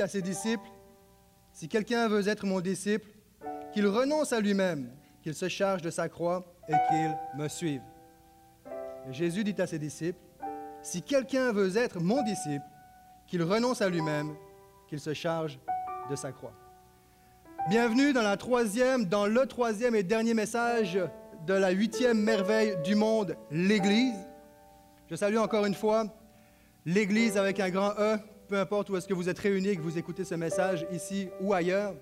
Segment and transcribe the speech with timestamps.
[0.00, 0.68] À ses disciples,
[1.52, 3.08] Si quelqu'un veut être mon disciple,
[3.72, 4.90] qu'il renonce à lui-même,
[5.22, 7.82] qu'il se charge de sa croix et qu'il me suive.
[9.08, 10.20] Et Jésus dit à ses disciples,
[10.82, 12.64] Si quelqu'un veut être mon disciple,
[13.26, 14.36] qu'il renonce à lui-même,
[14.88, 15.58] qu'il se charge
[16.08, 16.54] de sa croix.
[17.68, 20.96] Bienvenue dans la troisième, dans le troisième et dernier message
[21.44, 24.28] de la huitième merveille du monde, l'Église.
[25.10, 26.04] Je salue encore une fois
[26.86, 29.98] l'Église avec un grand E, peu importe où est-ce que vous êtes réunis, que vous
[29.98, 31.94] écoutez ce message ici ou ailleurs.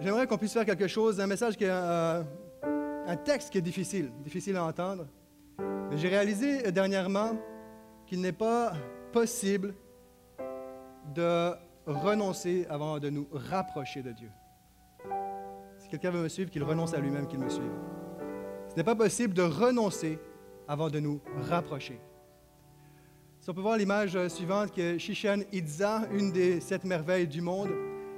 [0.00, 2.26] J'aimerais qu'on puisse faire quelque chose, un message qui est un,
[3.06, 5.06] un texte qui est difficile, difficile à entendre.
[5.90, 7.36] Mais j'ai réalisé dernièrement
[8.06, 8.72] qu'il n'est pas
[9.12, 9.74] possible
[11.14, 11.52] de
[11.86, 14.30] renoncer avant de nous rapprocher de Dieu.
[15.78, 17.72] Si quelqu'un veut me suivre, qu'il renonce à lui-même, qu'il me suive.
[18.68, 20.18] Ce n'est pas possible de renoncer
[20.66, 21.98] avant de nous rapprocher.
[23.50, 27.70] On peut voir l'image suivante, qui est Chichen Itza, une des sept merveilles du monde.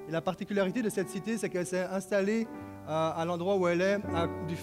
[0.09, 2.49] Et la particularité de cette cité, c'est qu'elle s'est installée
[2.85, 4.01] à, à l'endroit où elle est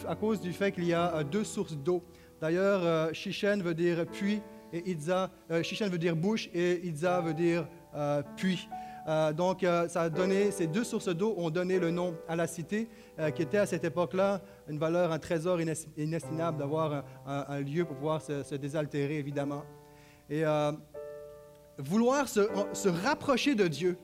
[0.05, 2.03] à, cause du fait qu'il y a deux sources d'eau.
[2.41, 4.41] D'ailleurs, euh, Chichen veut dire puits
[4.73, 8.67] et Itza, euh, Chichen veut dire bouche et Itza veut dire euh, puits.
[9.07, 12.35] Euh, donc, euh, ça a donné, ces deux sources d'eau ont donné le nom à
[12.35, 12.89] la cité,
[13.19, 15.59] euh, qui était à cette époque-là une valeur, un trésor
[15.95, 19.63] inestimable d'avoir un, lieu pour pouvoir se désaltérer, évidemment.
[20.29, 20.71] Et euh,
[21.77, 23.97] vouloir se, rapprocher de Dieu,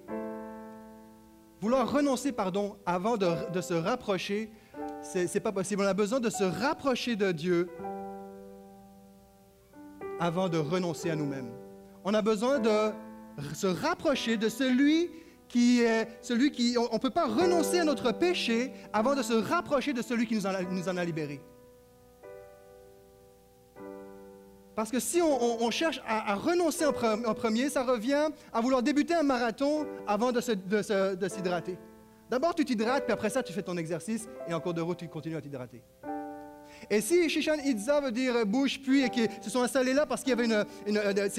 [1.59, 4.51] vouloir renoncer, pardon, avant de, se rapprocher,
[5.01, 5.84] c'est pas possible.
[5.84, 7.69] On a besoin de se rapprocher de Dieu
[10.19, 11.51] avant de renoncer à nous-mêmes.
[12.06, 12.91] On a besoin de
[13.53, 15.09] se rapprocher de celui
[15.50, 16.78] qui est celui qui...
[16.78, 20.35] On ne peut pas renoncer à notre péché avant de se rapprocher de celui qui
[20.35, 21.41] nous en a libérés.
[24.75, 28.81] Parce que si on, cherche à, renoncer en, pre, en, premier, ça revient à vouloir
[28.81, 31.78] débuter un marathon avant de s'hydrater.
[32.29, 34.97] D'abord, tu t'hydrates, puis après ça, tu fais ton exercice, et en cours de route,
[34.97, 35.84] tu continues à t'hydrater.
[36.89, 40.22] Et si Shishan Itza veut dire bouche, puits, et qu'ils se sont installés là parce
[40.22, 41.29] qu'il y avait une, est,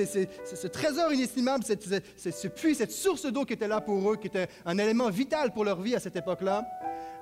[0.45, 1.85] ce trésor inestimable, cette,
[2.17, 5.53] ce puits, cette source d'eau qui était là pour eux, qui était un élément vital
[5.53, 6.65] pour leur vie à cette époque-là,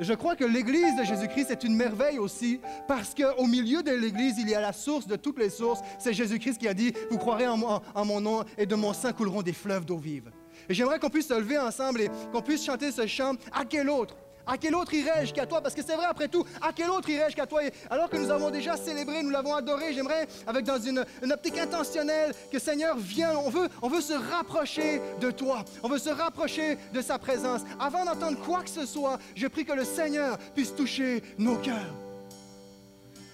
[0.02, 4.36] je crois que l'Église de Jésus-Christ est une merveille aussi, parce qu'au milieu de l'Église,
[4.38, 5.80] il y a la source de toutes les sources.
[5.98, 8.92] C'est Jésus-Christ qui a dit, vous croirez en, en, en mon nom, et de mon
[8.92, 10.30] sein couleront des fleuves d'eau vive.
[10.68, 13.32] Et j'aimerais qu'on puisse se lever ensemble et qu'on puisse chanter ce chant.
[13.52, 14.16] À quel autre
[14.46, 15.60] à quel autre irais-je qu'à toi?
[15.60, 17.62] Parce que c'est vrai, après tout, à quel autre irais-je qu'à toi?
[17.90, 22.34] Alors que nous avons déjà célébré, nous l'avons adoré, j'aimerais, avec dans une, optique intentionnelle,
[22.50, 26.78] que Seigneur viens, on veut, on veut se rapprocher de toi, on veut se rapprocher
[26.92, 27.62] de sa présence.
[27.78, 31.94] Avant d'entendre quoi que ce soit, je prie que le Seigneur puisse toucher nos cœurs.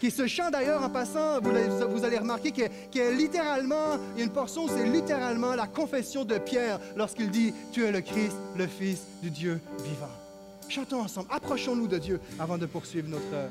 [0.00, 4.22] Qui ce chant d'ailleurs, en passant, vous, allez remarquer qu'il qu est littéralement, il y
[4.22, 8.36] a une portion c'est littéralement la confession de Pierre lorsqu'il dit Tu es le Christ,
[8.56, 10.27] le Fils du Dieu vivant.
[10.68, 13.50] Chantons ensemble, approchons-nous de Dieu avant de poursuivre notre...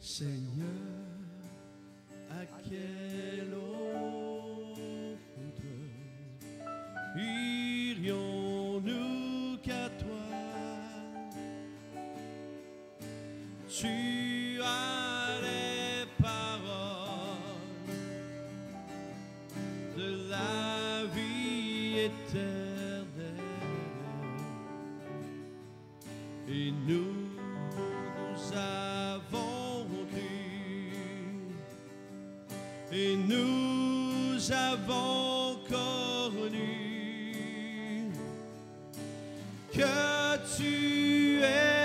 [0.00, 0.66] Seigneur,
[2.30, 4.78] à quel autre
[7.96, 10.26] irions-nous qu'à toi?
[13.66, 17.40] Tu as les paroles
[19.96, 22.63] de la vie éternelle
[26.66, 27.12] et nous,
[28.16, 30.88] nous avons cru
[32.90, 36.70] et nous avons connu
[39.72, 41.83] que tu es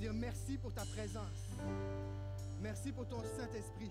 [0.00, 1.50] dire merci pour ta présence.
[2.62, 3.90] Merci pour ton Saint-Esprit.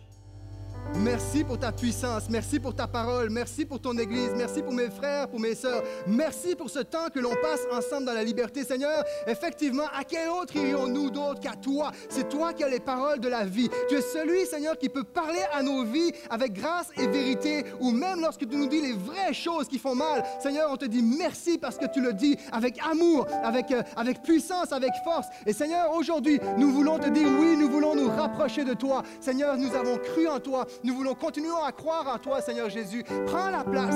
[1.20, 4.90] Merci pour ta puissance, merci pour ta parole, merci pour ton Église, merci pour mes
[4.90, 8.64] frères, pour mes sœurs, merci pour ce temps que l'on passe ensemble dans la liberté.
[8.64, 11.92] Seigneur, effectivement, à quel autre irions-nous d'autre qu'à toi?
[12.08, 13.70] C'est toi qui as les paroles de la vie.
[13.90, 17.92] Tu es celui, Seigneur, qui peut parler à nos vies avec grâce et vérité, ou
[17.92, 20.24] même lorsque tu nous dis les vraies choses qui font mal.
[20.42, 24.24] Seigneur, on te dit merci parce que tu le dis avec amour, avec, euh, avec
[24.24, 25.28] puissance, avec force.
[25.46, 29.04] Et Seigneur, aujourd'hui, nous voulons te dire oui, nous voulons nous rapprocher de toi.
[29.20, 30.66] Seigneur, nous avons cru en toi.
[30.86, 33.04] Nous voulons continuer à croire en toi, Seigneur Jésus.
[33.26, 33.96] Prends la place.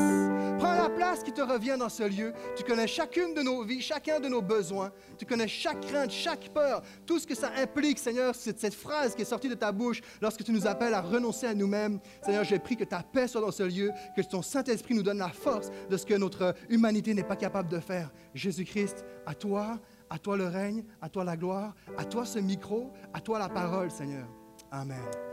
[0.59, 2.33] Prends la place qui te revient dans ce lieu.
[2.55, 4.91] Tu connais chacune de nos vies, chacun de nos besoins.
[5.17, 9.15] Tu connais chaque crainte, chaque peur, tout ce que ça implique, Seigneur, cette, cette phrase
[9.15, 11.99] qui est sortie de ta bouche lorsque tu nous appelles à renoncer à nous-mêmes.
[12.23, 15.17] Seigneur, j'ai pris que ta paix soit dans ce lieu, que ton Saint-Esprit nous donne
[15.17, 18.11] la force de ce que notre humanité n'est pas capable de faire.
[18.33, 22.91] Jésus-Christ, à toi, à toi le règne, à toi la gloire, à toi ce micro,
[23.13, 24.27] à toi la parole, Seigneur.
[24.71, 25.32] Amen.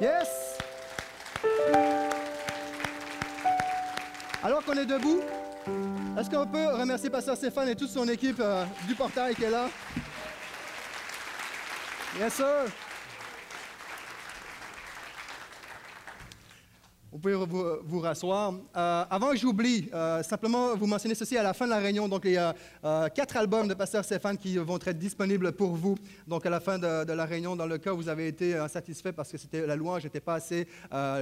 [0.00, 0.58] Yes!
[4.42, 5.20] Alors qu'on est debout,
[6.18, 9.50] est-ce qu'on peut remercier Pasteur Stéphane et toute son équipe euh, du portail qui est
[9.50, 9.68] là?
[12.18, 12.66] Yes, sir!
[17.12, 18.54] Vous pouvez vous, vous rasseoir.
[18.74, 22.08] Euh, avant que j'oublie, euh, simplement vous mentionner ceci à la fin de la réunion.
[22.08, 25.72] Donc, il y a euh, quatre albums de Pasteur Stéphane qui vont être disponibles pour
[25.72, 25.98] vous.
[26.26, 29.12] Donc, à la fin de, la réunion, dans le cas où vous avez été insatisfait
[29.12, 30.66] parce que c'était, la louange n'était pas assez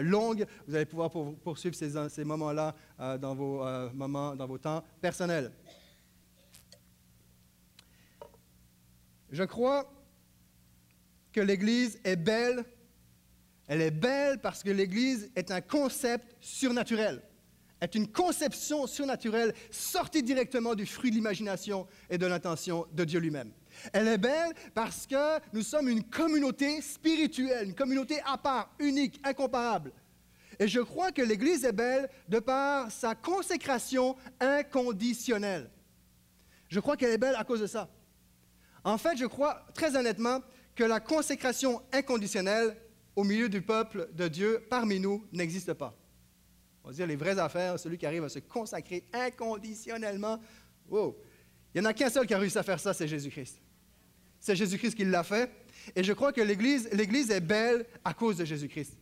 [0.01, 2.73] longue, vous allez pouvoir pour- poursuivre ces, ces moments-là
[3.19, 5.51] dans vos moments, dans vos temps personnels.
[9.33, 9.91] Je crois
[11.33, 12.65] que l'Église est belle
[13.71, 17.23] elle est belle parce que l'Église est un concept surnaturel,
[17.81, 23.21] est une conception surnaturelle sortie directement du fruit de l'imagination et de l'intention de Dieu
[23.21, 23.53] lui-même.
[23.93, 29.21] Elle est belle parce que nous sommes une communauté spirituelle, une communauté à part, unique,
[29.23, 29.93] incomparable.
[30.59, 35.71] Et je crois que l'Église est belle de par sa consécration inconditionnelle.
[36.67, 37.89] Je crois qu'elle est belle à cause de ça.
[38.83, 40.41] En fait, je crois très honnêtement
[40.75, 42.77] que la consécration inconditionnelle
[43.17, 45.97] au milieu du peuple de Dieu, parmi nous, n'existe pas.
[46.83, 50.39] On va dire les vraies affaires, celui qui arrive à se consacrer inconditionnellement.
[50.89, 51.17] Wow.
[51.75, 53.61] Il n'y en a qu'un seul qui a réussi à faire ça, c'est Jésus-Christ.
[54.41, 55.51] C'est Jésus-Christ qui l'a fait.
[55.95, 58.99] Et je crois que l'Église, l'Église est belle à cause de Jésus-Christ.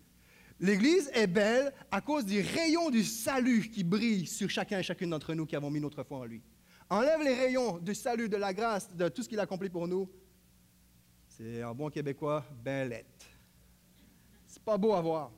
[0.61, 5.11] L'Église est belle à cause du rayon du salut qui brille sur chacun et chacune
[5.11, 6.43] d'entre nous qui avons mis notre foi en lui.
[6.91, 9.87] Enlève les rayons du salut, de la grâce, de tout ce qu'il a accompli pour
[9.87, 10.11] nous.
[11.29, 13.38] C'est en bon québécois, bellette.
[14.49, 15.31] C'est pas beau à voir.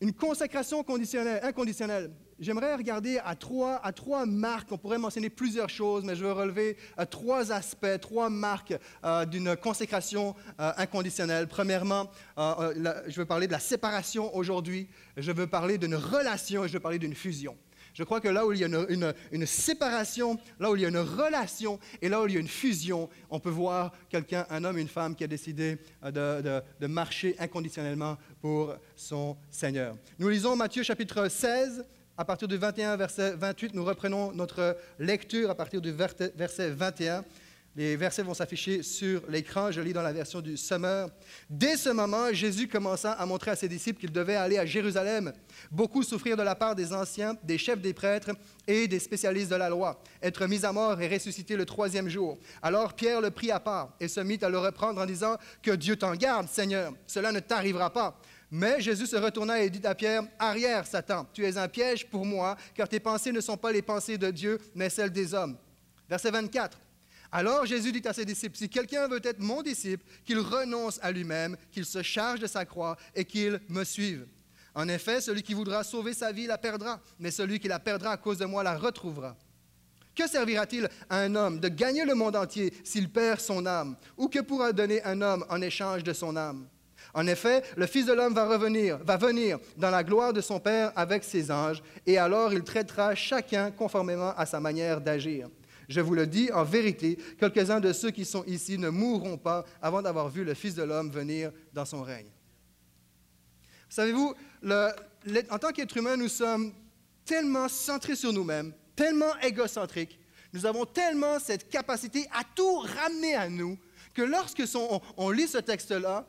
[0.00, 2.10] Une consécration conditionnelle, inconditionnelle.
[2.40, 4.72] J'aimerais regarder à trois, à trois marques.
[4.72, 8.74] On pourrait mentionner plusieurs choses, mais je veux relever euh, trois aspects, trois marques
[9.04, 11.46] euh, d'une consécration euh, inconditionnelle.
[11.46, 14.88] Premièrement, je veux parler de la séparation aujourd'hui.
[15.16, 17.56] Je veux parler d'une relation et je veux parler d'une fusion.
[17.94, 20.88] Je crois que là où il y a une, séparation, là où il y a
[20.88, 24.64] une relation et là où il y a une fusion, on peut voir quelqu'un, un
[24.64, 29.96] homme, une femme qui a décidé euh, de, marcher inconditionnellement pour son Seigneur.
[30.18, 31.84] Nous lisons Matthieu chapitre 16.
[32.16, 37.24] À partir du 21, verset 28, nous reprenons notre lecture à partir du verset 21.
[37.74, 39.70] Les versets vont s'afficher sur l'écran.
[39.70, 41.08] Je lis dans la version du Summer.
[41.48, 45.32] Dès ce moment, Jésus commença à montrer à ses disciples qu'il devait aller à Jérusalem,
[45.70, 48.32] beaucoup souffrir de la part des anciens, des chefs des prêtres
[48.66, 52.38] et des spécialistes de la loi, être mis à mort et ressuscité le troisième jour.
[52.60, 55.70] Alors Pierre le prit à part et se mit à le reprendre en disant Que
[55.70, 58.20] Dieu t'en garde, Seigneur, cela ne t'arrivera pas.
[58.50, 62.26] Mais Jésus se retourna et dit à Pierre, Arrière, Satan, tu es un piège pour
[62.26, 65.56] moi, car tes pensées ne sont pas les pensées de Dieu, mais celles des hommes.
[66.06, 66.78] Verset 24.
[67.32, 71.10] Alors Jésus dit à ses disciples, Si quelqu'un veut être mon disciple, qu'il renonce à
[71.10, 74.26] lui-même, qu'il se charge de sa croix et qu'il me suive.
[74.74, 78.12] En effet, celui qui voudra sauver sa vie la perdra, mais celui qui la perdra
[78.12, 79.36] à cause de moi la retrouvera.
[80.14, 83.96] Que servira-t-il à un homme de gagner le monde entier s'il perd son âme?
[84.18, 86.68] Ou que pourra donner un homme en échange de son âme?
[87.14, 90.60] En effet, le Fils de l'homme va revenir, va venir dans la gloire de son
[90.60, 95.48] Père avec ses anges, et alors il traitera chacun conformément à sa manière d'agir.
[95.92, 99.62] Je vous le dis en vérité, quelques-uns de ceux qui sont ici ne mourront pas
[99.82, 102.30] avant d'avoir vu le Fils de l'homme venir dans son règne.
[103.90, 104.34] Savez-vous,
[104.64, 106.72] en tant qu'être humain, nous sommes
[107.26, 110.18] tellement centrés sur nous-mêmes, tellement égocentriques,
[110.54, 113.78] nous avons tellement cette capacité à tout ramener à nous,
[114.14, 116.26] que lorsque son- on, lit ce texte-là,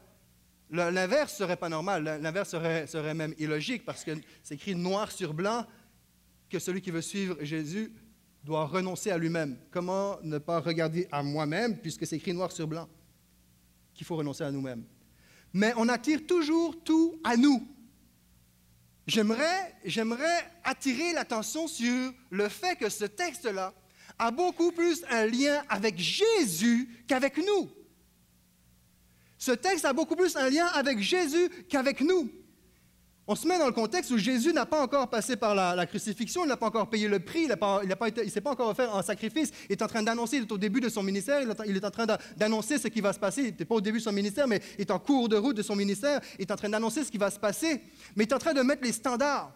[0.72, 4.12] l'inverse serait pas normal, l'inverse serait, serait même illogique, parce que
[4.44, 5.66] c'est écrit noir sur blanc
[6.50, 7.94] que celui qui veut suivre Jésus
[8.44, 9.58] doit renoncer à lui-même.
[9.72, 12.88] Comment ne pas regarder à moi-même, puisque c'est écrit noir sur blanc,
[13.94, 14.84] qu'il faut renoncer à nous-mêmes.
[15.54, 17.68] Mais on attire toujours tout à nous.
[19.06, 23.74] J'aimerais, j'aimerais attirer l'attention sur le fait que ce texte-là
[24.18, 27.70] a beaucoup plus un lien avec Jésus qu'avec nous.
[29.38, 32.32] Ce texte a beaucoup plus un lien avec Jésus qu'avec nous.
[33.26, 36.44] On se met dans le contexte où Jésus n'a pas encore passé par la, crucifixion,
[36.44, 39.52] il n'a pas encore payé le prix, il ne s'est pas encore offert un sacrifice.
[39.70, 41.92] Il est en train d'annoncer, il est au début de son ministère, il est en
[41.92, 43.42] train d'annoncer ce qui va se passer.
[43.42, 45.56] Il n'était pas au début de son ministère, mais il est en cours de route
[45.56, 46.20] de son ministère.
[46.38, 47.82] Il est en train d'annoncer ce qui va se passer.
[48.18, 49.54] Mais il est en train de mettre les standards.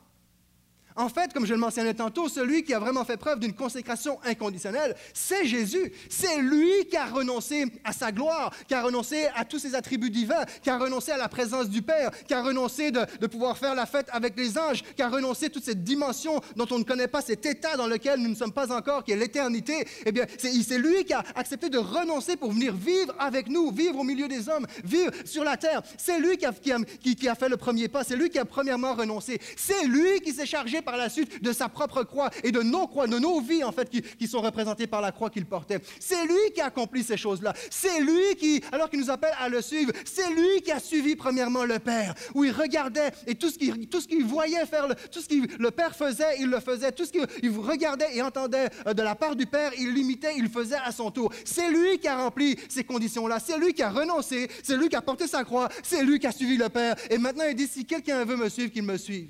[0.97, 4.19] En fait, comme je le mentionnais tantôt, celui qui a vraiment fait preuve d'une consécration
[4.25, 5.91] inconditionnelle, c'est Jésus.
[6.09, 10.09] C'est lui qui a renoncé à sa gloire, qui a renoncé à tous ses attributs
[10.09, 13.75] divins, qui a renoncé à la présence du Père, qui a renoncé de, pouvoir faire
[13.75, 16.83] la fête avec les anges, qui a renoncé à toute cette dimension dont on ne
[16.83, 19.87] connaît pas, cet état dans lequel nous ne sommes pas encore, qui est l'éternité.
[20.03, 23.99] Eh bien, c'est lui qui a accepté de renoncer pour venir vivre avec nous, vivre
[23.99, 25.83] au milieu des hommes, vivre sur la terre.
[25.95, 28.95] C'est lui qui a, qui a fait le premier pas, c'est lui qui a premièrement
[28.95, 29.39] renoncé.
[29.55, 32.87] C'est lui qui s'est chargé par la suite de sa propre croix et de nos
[32.87, 35.79] croix, de nos vies en fait, qui, sont représentées par la croix qu'il portait.
[35.99, 37.53] C'est lui qui a accompli ces choses-là.
[37.69, 41.17] C'est lui qui, alors qu'il nous appelle à le suivre, c'est lui qui a suivi
[41.17, 44.87] premièrement le Père, où il regardait et tout ce qu'il, tout ce qu'il voyait faire,
[45.11, 46.93] tout ce que le Père faisait, il le faisait.
[46.93, 50.43] Tout ce qu'il regardait et entendait euh, de la part du Père, il l'imitait, il
[50.43, 51.33] le faisait à son tour.
[51.43, 53.39] C'est lui qui a rempli ces conditions-là.
[53.39, 54.49] C'est lui qui a renoncé.
[54.63, 55.67] C'est lui qui a porté sa croix.
[55.83, 56.95] C'est lui qui a suivi le Père.
[57.09, 59.27] Et maintenant, il dit, si quelqu'un veut me suivre, qu'il me suive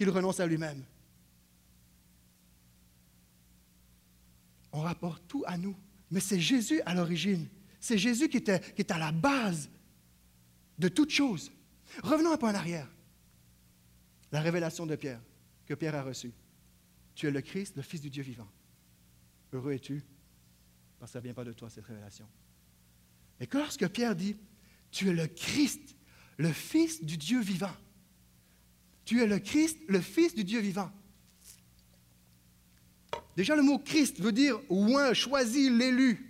[0.00, 0.82] qu'il renonce à lui-même.
[4.72, 5.76] On rapporte tout à nous.
[6.10, 7.46] Mais c'est Jésus à l'origine.
[7.80, 9.68] C'est Jésus qui est à la base
[10.78, 11.52] de toute chose.
[12.02, 12.88] Revenons un peu en arrière.
[14.32, 15.20] La révélation de Pierre,
[15.66, 16.32] que Pierre a reçue.
[17.14, 18.48] Tu es le Christ, le Fils du Dieu vivant.
[19.52, 20.02] Heureux es-tu,
[20.98, 22.26] parce que ça ne vient pas de toi, cette révélation.
[23.38, 24.34] Et que lorsque Pierre dit,
[24.90, 25.94] tu es le Christ,
[26.38, 27.76] le Fils du Dieu vivant,
[29.10, 30.88] tu es le Christ, le Fils du Dieu vivant.
[33.36, 36.29] Déjà, le mot Christ veut dire oint, choisi, l'élu.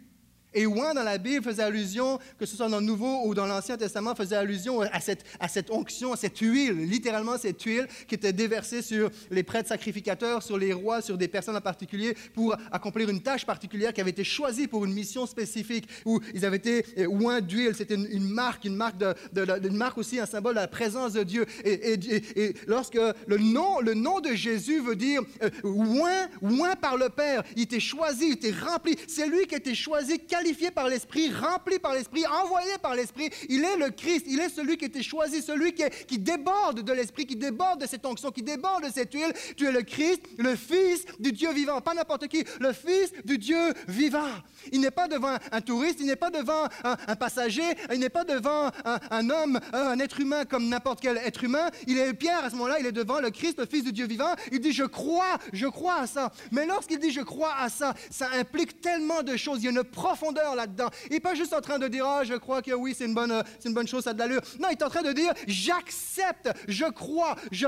[0.53, 3.47] Et ouin dans la Bible faisait allusion, que ce soit dans le Nouveau ou dans
[3.47, 7.87] l'Ancien Testament, faisait allusion à cette, à cette onction, à cette huile, littéralement cette huile
[8.09, 12.17] qui était déversée sur les prêtres sacrificateurs, sur les rois, sur des personnes en particulier
[12.35, 16.45] pour accomplir une tâche particulière qui avait été choisie pour une mission spécifique, où ils
[16.45, 17.75] avaient été euh, oints d'huile.
[17.75, 21.47] C'était une, marque, une marque, de, marque aussi, un symbole de la présence de Dieu.
[21.65, 27.43] Et, lorsque le nom, le nom de Jésus veut dire euh, oint, par le Père,
[27.57, 28.97] il était choisi, il était rempli.
[29.07, 33.29] C'est lui qui a été choisi, qualifié par l'Esprit, rempli par l'Esprit, envoyé par l'Esprit.
[33.51, 36.93] Il est le Christ, il est celui qui a été choisi, celui qui, déborde de
[36.93, 39.33] l'Esprit, qui déborde de cette onction, qui déborde de cette huile.
[39.57, 43.37] Tu es le Christ, le Fils du Dieu vivant, pas n'importe qui, le Fils du
[43.37, 44.31] Dieu vivant.
[44.73, 48.25] Il n'est pas devant un touriste, il n'est pas devant un, passager, il n'est pas
[48.25, 48.71] devant
[49.11, 51.71] un, homme, un être humain comme n'importe quel être humain.
[51.87, 54.07] Il est Pierre à ce moment-là, il est devant le Christ, le Fils du Dieu
[54.07, 54.35] vivant.
[54.53, 56.33] Il dit, je crois, je crois à ça.
[56.51, 59.59] Mais lorsqu'il dit, je crois à ça, ça implique tellement de choses.
[59.59, 60.30] Il y a une profondeur
[61.07, 63.15] Il n'est pas juste en train de dire, ah, je crois que oui, c'est une
[63.15, 64.41] bonne, c'est une bonne chose, ça a de l'allure.
[64.59, 67.67] Non, il est en train de dire, j'accepte, je crois, je,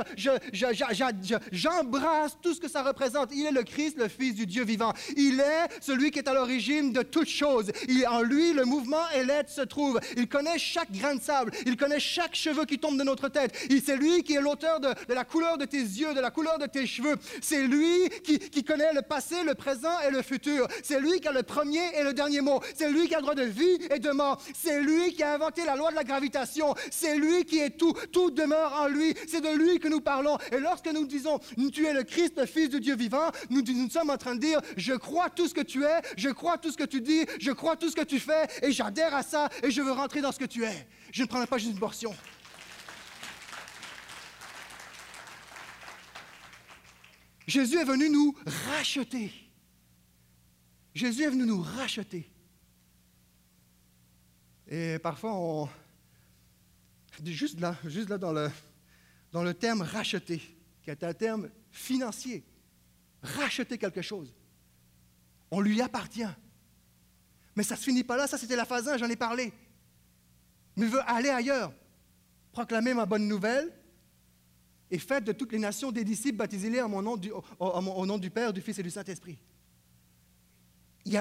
[1.52, 3.30] j'embrasse tout ce que ça représente.
[3.32, 4.92] Il est le Christ, le Fils du Dieu vivant.
[5.16, 7.70] Il est celui qui est à l'origine de toutes choses.
[7.88, 10.00] Il, en lui, le mouvement et l'être se trouvent.
[10.16, 11.52] Il connaît chaque grain de sable.
[11.66, 13.56] Il connaît chaque cheveu qui tombe de notre tête.
[13.84, 16.66] C'est lui qui est l'auteur de, la couleur de tes yeux, de la couleur de
[16.66, 17.16] tes cheveux.
[17.40, 20.68] C'est lui qui connaît le passé, le présent et le futur.
[20.82, 22.51] C'est lui qui a le premier et le dernier mot.
[22.74, 24.40] C'est lui qui a le droit de vie et de mort.
[24.54, 26.74] C'est lui qui a inventé la loi de la gravitation.
[26.90, 27.92] C'est lui qui est tout.
[28.12, 29.14] Tout demeure en lui.
[29.26, 30.36] C'est de lui que nous parlons.
[30.50, 31.38] Et lorsque nous disons,
[31.72, 34.60] tu es le Christ, le Fils de Dieu vivant, nous, sommes en train de dire,
[34.76, 37.52] je crois tout ce que tu es, je crois tout ce que tu dis, je
[37.52, 40.32] crois tout ce que tu fais, et j'adhère à ça, et je veux rentrer dans
[40.32, 40.88] ce que tu es.
[41.12, 42.14] Je ne prendrai pas juste une portion.
[47.46, 48.34] Jésus est venu nous
[48.68, 49.32] racheter.
[50.94, 52.31] Jésus est venu nous racheter.
[54.72, 55.68] Et parfois, on,
[57.22, 58.50] juste là, juste là dans le,
[59.30, 60.40] dans le terme racheter,
[60.82, 62.42] qui est un terme financier,
[63.22, 64.32] racheter quelque chose,
[65.50, 66.24] on lui appartient.
[67.54, 69.52] Mais ça ne se finit pas là, ça c'était la phase 1, j'en ai parlé.
[70.76, 71.74] Mais veut aller ailleurs,
[72.50, 73.70] proclamer ma bonne nouvelle
[74.90, 78.78] et faites de toutes les nations des disciples, baptisez-les au, nom du Père, du Fils
[78.78, 79.38] et du Saint-Esprit.
[81.04, 81.18] Il, y,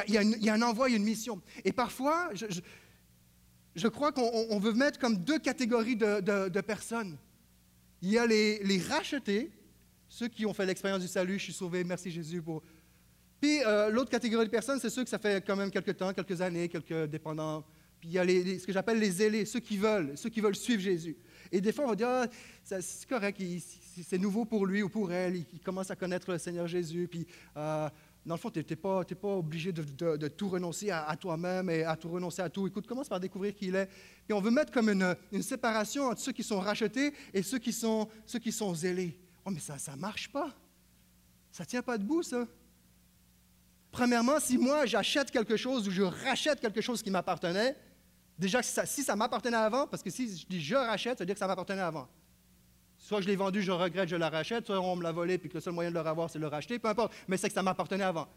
[0.49, 1.41] a, un envoi, il y a une mission.
[1.65, 2.61] Et parfois, je,
[3.87, 7.17] crois qu'on veut mettre comme deux catégories de, personnes.
[8.01, 9.51] Il y a les, rachetés,
[10.09, 12.41] ceux qui ont fait l'expérience du salut, je suis sauvé, merci Jésus
[13.39, 16.13] Puis euh, l'autre catégorie de personnes, c'est ceux que ça fait quand même quelques temps,
[16.13, 17.63] quelques années, quelques dépendants.
[17.99, 20.55] Puis il y a ce que j'appelle les zélés, ceux qui veulent, ceux qui veulent
[20.55, 21.15] suivre Jésus.
[21.51, 22.27] Et des fois, on va dire, ah,
[22.63, 23.39] c'est correct,
[24.03, 27.07] c'est nouveau pour lui ou pour elle, il, il commence à connaître le Seigneur Jésus.
[27.09, 27.87] Puis euh,
[28.25, 31.95] dans le fond, tu n'es pas, pas obligé de, tout renoncer à, toi-même et à
[31.95, 32.67] tout renoncer à tout.
[32.67, 33.87] Écoute, commence par découvrir qui il est.
[34.25, 37.73] Puis on veut mettre comme une, séparation entre ceux qui sont rachetés et ceux qui
[37.73, 39.19] sont, ceux qui sont zélés.
[39.43, 40.53] Oh, mais ça ne marche pas.
[41.51, 42.47] Ça ne tient pas debout, ça.
[43.89, 47.75] Premièrement, si moi j'achète quelque chose ou je rachète quelque chose qui m'appartenait,
[48.37, 51.25] déjà ça, si ça m'appartenait avant, parce que si je dis je rachète, ça veut
[51.25, 52.07] dire que ça m'appartenait avant.
[53.03, 55.49] Soit je l'ai vendu, je regrette, je la rachète, soit on me l'a volé, puis
[55.49, 57.47] que le seul moyen de le revoir, c'est de le racheter, peu importe, mais c'est
[57.49, 58.27] que ça m'appartenait avant.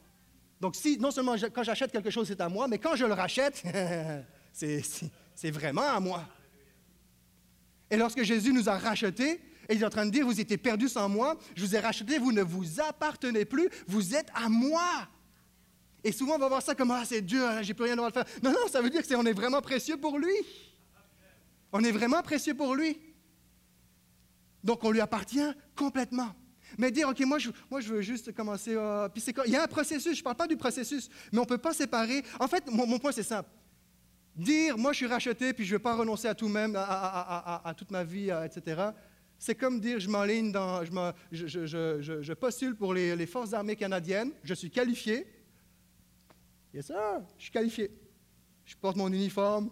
[0.60, 3.12] Donc si, non seulement quand j'achète quelque chose, c'est à moi, mais quand je le
[3.12, 3.62] rachète,
[4.52, 6.24] c'est- vraiment à moi.
[7.90, 9.32] Et lorsque Jésus nous a rachetés,
[9.68, 11.78] et il est en train de dire, vous étiez perdus sans moi, je vous ai
[11.80, 15.06] rachetés, vous ne vous appartenez plus, vous êtes à moi.
[16.02, 18.10] Et souvent, on va voir ça comme, ah, c'est dur, hein, j'ai plus rien à
[18.10, 18.24] faire.
[18.42, 20.34] Non, non, ça veut dire qu'on est vraiment précieux pour lui.
[21.72, 22.98] On est vraiment précieux pour lui.
[24.64, 25.46] Donc, on lui appartient
[25.76, 26.34] complètement.
[26.78, 28.74] Mais dire, OK, moi, je, moi, je veux juste commencer.
[28.74, 29.08] euh,
[29.46, 31.58] Il y a un processus, je ne parle pas du processus, mais on ne peut
[31.58, 32.22] pas séparer.
[32.40, 33.48] En fait, mon, point, c'est simple.
[34.34, 36.82] Dire, moi, je suis racheté, puis je ne vais pas renoncer à tout même, à,
[37.68, 38.88] à- toute ma vie, à- etc.
[39.38, 40.82] C'est comme dire, je m'enligne dans.
[41.30, 45.26] Je, je- postule pour les, les Forces armées canadiennes, je suis qualifié.
[46.72, 47.90] Yes, sir, je suis qualifié.
[48.64, 49.70] Je porte mon uniforme.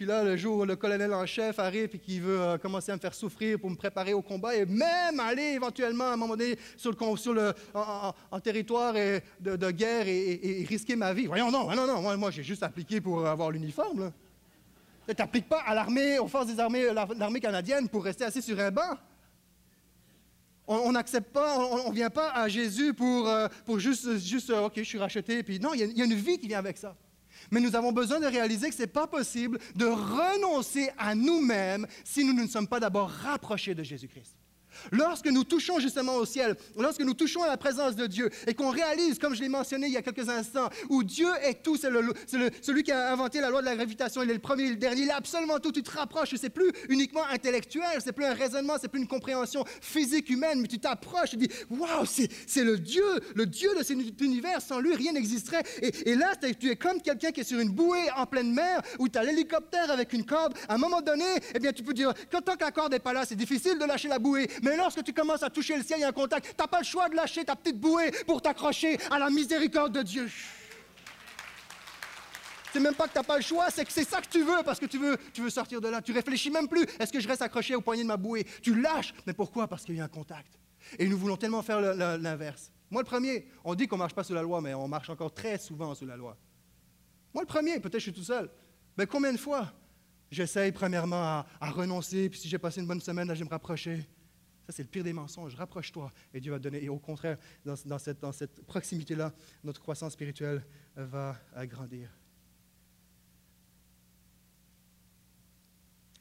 [0.00, 2.90] Puis là, le jour où le colonel en chef arrive et qui veut euh, commencer
[2.90, 6.16] à me faire souffrir pour me préparer au combat et même aller éventuellement à un
[6.16, 11.26] moment donné sur le, sur le, en, territoire de, guerre et, risquer ma vie.
[11.26, 14.10] Voyons, non, non, non, moi, moi, j'ai juste appliqué pour avoir l'uniforme.
[15.06, 18.40] Tu n'appliques pas à l'armée, aux forces des armées, l'ar- l'armée canadienne pour rester assis
[18.40, 18.96] sur un banc.
[20.66, 24.64] On n'accepte pas, on ne vient pas à Jésus pour, euh, pour juste, juste euh,
[24.64, 25.42] OK, je suis racheté.
[25.42, 26.96] Puis non, il y a une vie qui vient avec ça.
[27.50, 31.86] Mais nous avons besoin de réaliser que ce n'est pas possible de renoncer à nous-mêmes
[32.04, 34.39] si nous ne sommes pas d'abord rapprochés de Jésus-Christ.
[34.92, 38.54] Lorsque nous touchons justement au ciel, lorsque nous touchons à la présence de Dieu et
[38.54, 41.76] qu'on réalise, comme je l'ai mentionné il y a quelques instants, où Dieu est tout,
[41.76, 42.12] c'est le-
[42.62, 44.76] celui qui a inventé la loi de la gravitation, il est le premier, il le
[44.76, 48.34] dernier, il est absolument tout, tu te rapproches, c'est plus uniquement intellectuel, c'est plus un
[48.34, 52.78] raisonnement, c'est plus une compréhension physique humaine, mais tu t'approches, tu dis, waouh, c'est le
[52.78, 55.62] Dieu, le Dieu de cet univers, sans lui rien n'existerait.
[55.82, 59.08] Et, là, tu es comme quelqu'un qui est sur une bouée en pleine mer, où
[59.08, 62.12] tu as l'hélicoptère avec une corde, à un moment donné, eh bien, tu peux dire,
[62.30, 65.02] quand tant la corde n'est pas là, c'est difficile de lâcher la bouée, mais lorsque
[65.02, 66.84] tu commences à toucher le ciel, il y a un contact, tu n'as pas le
[66.84, 70.30] choix de lâcher ta petite bouée pour t'accrocher à la miséricorde de Dieu.
[72.72, 74.44] C'est même pas que tu n'as pas le choix, c'est que c'est ça que tu
[74.44, 76.00] veux, parce que tu veux, tu veux sortir de là.
[76.00, 76.84] Tu réfléchis même plus.
[77.00, 78.46] Est-ce que je reste accroché au poignet de ma bouée?
[78.62, 79.12] Tu lâches.
[79.26, 79.66] Mais pourquoi?
[79.66, 80.56] Parce qu'il y a un contact.
[80.96, 82.70] Et nous voulons tellement faire l'inverse.
[82.88, 85.10] Moi, le premier, on dit qu'on ne marche pas sous la loi, mais on marche
[85.10, 86.36] encore très souvent sous la loi.
[87.34, 88.48] Moi, le premier, peut-être je suis tout seul.
[88.96, 89.72] Mais combien de fois
[90.30, 93.46] j'essaye premièrement à, à renoncer, puis si j'ai passé une bonne semaine, là, je vais
[93.46, 94.06] me rapprocher.
[94.70, 95.54] C'est le pire des mensonges.
[95.54, 96.82] Rapproche-toi et Dieu va te donner.
[96.82, 99.32] Et au contraire, dans, cette, dans cette proximité-là,
[99.64, 100.64] notre croissance spirituelle
[100.96, 102.10] va grandir.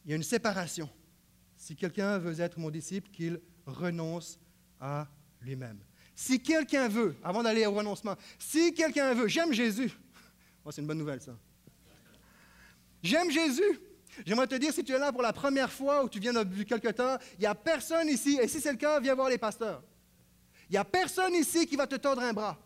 [0.05, 0.89] Il y a une séparation.
[1.55, 4.39] Si quelqu'un veut être mon disciple, qu'il renonce
[4.79, 5.07] à
[5.41, 5.79] lui-même.
[6.15, 9.91] Si quelqu'un veut, avant d'aller au renoncement, si quelqu'un veut, j'aime Jésus.
[10.65, 11.37] Oh, c'est une bonne nouvelle, ça.
[13.03, 13.79] J'aime Jésus.
[14.25, 16.65] J'aimerais te dire, si tu es là pour la première fois ou tu viens depuis
[16.65, 19.37] quelque temps, il n'y a personne ici, et si c'est le cas, viens voir les
[19.37, 19.81] pasteurs.
[20.69, 22.57] Il n'y a personne ici qui va te tordre un bras.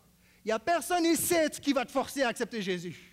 [0.44, 3.13] Il n'y a personne ici qui va te forcer à accepter Jésus.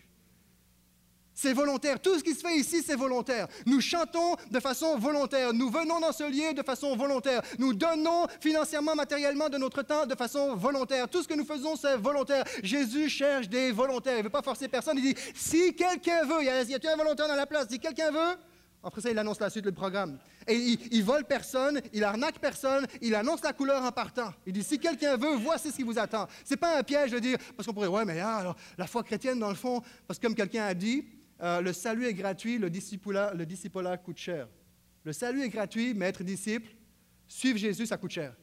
[1.42, 1.98] C'est volontaire.
[1.98, 3.48] Tout ce qui se fait ici, c'est volontaire.
[3.64, 5.54] Nous chantons de façon volontaire.
[5.54, 7.40] Nous venons dans ce lieu de façon volontaire.
[7.58, 11.08] Nous donnons financièrement, matériellement de notre temps de façon volontaire.
[11.08, 12.44] Tout ce que nous faisons, c'est volontaire.
[12.62, 14.16] Jésus cherche des volontaires.
[14.16, 14.98] Il ne veut pas forcer personne.
[14.98, 17.46] Il dit, si quelqu'un veut, il y a, il y a un volontaire dans la
[17.46, 18.36] place, si quelqu'un veut,
[18.82, 20.18] après ça, il annonce la suite du programme.
[20.46, 24.34] Et il, vole personne, il arnaque personne, il annonce la couleur en partant.
[24.46, 26.26] Il dit, si quelqu'un veut, voici ce qui vous attend.
[26.44, 28.86] Ce n'est pas un piège de dire, parce qu'on pourrait, ouais, mais ah, alors, la
[28.86, 31.06] foi chrétienne, dans le fond, parce que comme quelqu'un a dit,
[31.42, 34.48] euh, le salut est gratuit, le discipulat, le coûte cher.
[35.04, 36.70] Le salut est gratuit, mais être disciple,
[37.26, 38.36] suivre Jésus, ça coûte cher.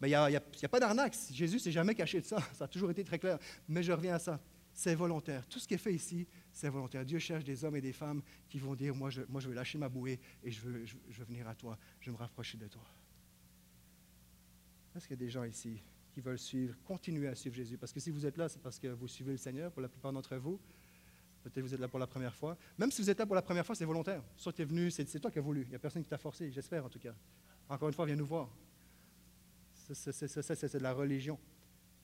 [0.00, 1.16] Mais il n'y a, y a- pas d'arnaque.
[1.32, 2.36] Jésus s'est jamais caché de ça.
[2.52, 3.38] Ça a toujours été très clair.
[3.66, 4.40] Mais je reviens à ça.
[4.74, 5.46] C'est volontaire.
[5.48, 7.02] Tout ce qui est fait ici, c'est volontaire.
[7.04, 9.54] Dieu cherche des hommes et des femmes qui vont dire, moi je, moi, je vais
[9.54, 11.78] lâcher ma bouée et je veux, je veux venir à toi.
[11.98, 12.82] Je veux me rapprocher de toi.
[14.94, 15.82] Est-ce qu'il y a des gens ici
[16.12, 17.78] qui veulent suivre, continuer à suivre Jésus?
[17.78, 19.88] Parce que si vous êtes là, c'est parce que vous suivez le Seigneur, pour la
[19.88, 20.60] plupart d'entre vous.
[21.50, 22.56] Peut-être vous êtes là pour la première fois.
[22.76, 24.20] Même si vous êtes là pour la première fois, c'est volontaire.
[24.36, 25.62] Soit tu es venu, c'est toi qui as voulu.
[25.62, 27.14] Il n'y a personne qui t'a forcé, j'espère en tout cas.
[27.68, 28.48] Encore une fois, viens nous voir.
[29.74, 31.38] C'est de la religion.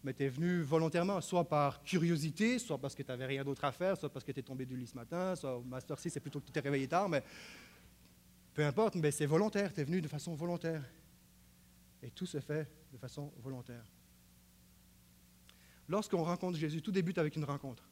[0.04, 3.64] mais tu es venu volontairement, soit par curiosité, soit parce que tu n'avais rien d'autre
[3.64, 5.98] à faire, soit parce que tu es tombé du lit ce matin, soit au Master
[5.98, 7.24] 6, c'est plutôt que tu t'es réveillé tard, mais
[8.54, 10.84] peu importe, mais c'est volontaire, tu es venu de façon volontaire.
[12.00, 13.84] Et tout se fait de façon volontaire.
[15.88, 17.88] Lorsqu'on rencontre Jésus, tout débute avec une rencontre.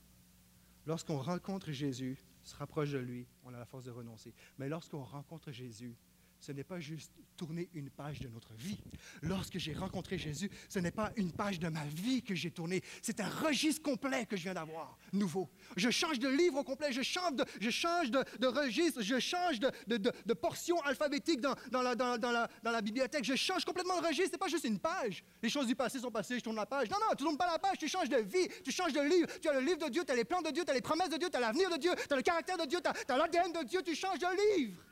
[0.87, 4.35] Lorsqu'on rencontre Jésus, se rapproche de lui, on a la force de renoncer.
[4.59, 5.97] Mais lorsqu'on rencontre Jésus,
[6.41, 8.79] ce n'est pas juste tourner une page de notre vie.
[9.23, 12.83] Lorsque j'ai rencontré Jésus, ce n'est pas une page de ma vie que j'ai tournée,
[13.03, 15.49] c'est un registre complet que je viens d'avoir, nouveau.
[15.77, 19.61] Je change de livre au complet, je change de, je change de, registre, je change
[19.61, 24.65] de, portion alphabétique dans, la, bibliothèque, je change complètement de registre, ce n'est pas juste
[24.65, 25.23] une page.
[25.43, 26.89] Les choses du passé sont passées, je tourne la page.
[26.91, 29.01] Non, non, tu ne tournes pas la page, tu changes de vie, tu changes de
[29.01, 30.75] livre, tu as le livre de Dieu, tu as les plans de Dieu, tu as
[30.75, 32.81] les promesses de Dieu, tu as l'avenir de Dieu, tu as le caractère de Dieu,
[32.83, 34.83] tu as l'ADN de Dieu, tu changes de livre.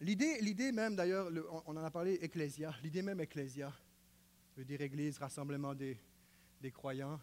[0.00, 3.72] L'idée, l'idée même, d'ailleurs, le- on, en a parlé, ecclésia, l'idée même ecclésia,
[4.54, 5.98] veut dire église, rassemblement des,
[6.60, 7.18] des croyants.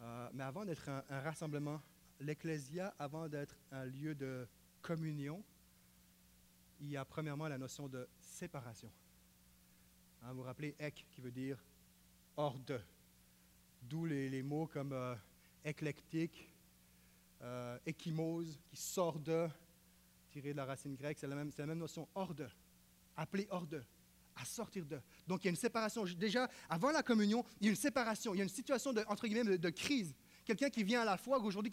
[0.00, 1.80] Euh, mais avant d'être un, rassemblement,
[2.20, 4.46] l'ecclésia, avant d'être un lieu de
[4.80, 5.42] communion,
[6.80, 8.90] il y a premièrement la notion de séparation.
[10.22, 11.62] Hein, vous vous rappelez ek, qui veut dire
[12.36, 12.80] hors de.
[13.82, 15.14] D'où les, mots comme euh,
[15.64, 16.50] éclectique,
[17.42, 18.14] euh, qui
[18.72, 19.48] sort de,
[20.36, 22.46] tiré de la racine grecque, c'est la même, la même notion, hors de,
[23.16, 23.82] appelé hors de,
[24.34, 25.00] à sortir de.
[25.26, 26.04] Donc il y a une séparation.
[26.04, 29.02] Déjà, avant la communion, il y a une séparation, il y a une situation de,
[29.08, 30.14] entre guillemets, de, crise.
[30.44, 31.72] Quelqu'un qui vient à la foi, aujourd'hui,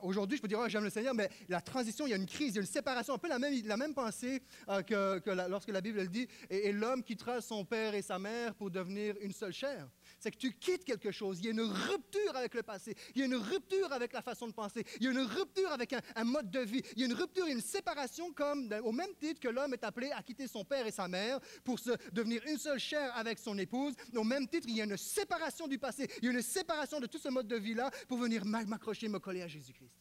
[0.00, 2.24] aujourd'hui, je peux dire, oh, j'aime le Seigneur, mais la transition, il y a une
[2.24, 5.48] crise, il y a une séparation, un peu la même, la même pensée euh, que,
[5.50, 8.70] lorsque la Bible elle dit, et, et l'homme quittera son père et sa mère pour
[8.70, 9.88] devenir une seule chair.
[10.26, 13.20] C'est que tu quittes quelque chose, il y a une rupture avec le passé, il
[13.20, 15.92] y a une rupture avec la façon de penser, il y a une rupture avec
[15.92, 19.38] un, mode de vie, il y a une rupture, une séparation comme, au même titre
[19.38, 22.58] que l'homme est appelé à quitter son père et sa mère pour se devenir une
[22.58, 26.10] seule chair avec son épouse, au même titre, il y a une séparation du passé,
[26.20, 29.06] il y a une séparation de tout ce mode de vie-là pour venir m'a- m'accrocher,
[29.08, 29.94] me coller à Jésus-Christ.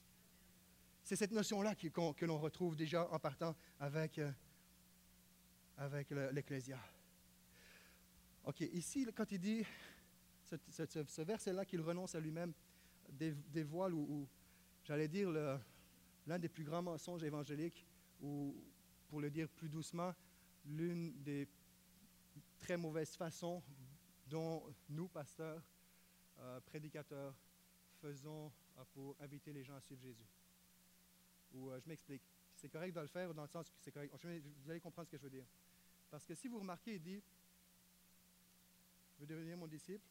[1.03, 4.31] C'est cette notion-là que l'on retrouve déjà en partant avec, euh,
[5.77, 6.79] avec le- l'Ecclésia.
[8.47, 9.65] OK, ici, quand il dit,
[10.45, 12.53] ce, verset-là qu'il renonce à lui-même,
[13.09, 14.27] dé- dévoile, ou, ou,
[14.83, 15.29] j'allais dire,
[16.27, 17.85] l'un des plus grands mensonges évangéliques,
[18.21, 18.55] ou
[19.09, 20.13] pour le dire plus doucement,
[20.65, 21.47] l'une des
[22.59, 23.61] très mauvaises façons
[24.27, 25.61] dont nous, pasteurs,
[26.39, 27.35] euh, prédicateurs,
[28.01, 30.27] faisons euh, pour inviter les gens à suivre Jésus.
[31.53, 32.23] Ou euh, je m'explique.
[32.55, 34.13] C'est correct de le faire dans le sens que c'est correct.
[34.21, 35.45] Je Vous allez comprendre ce que je veux dire.
[36.09, 37.21] Parce que si vous remarquez, il dit
[39.19, 40.05] veux devenir mon disciple,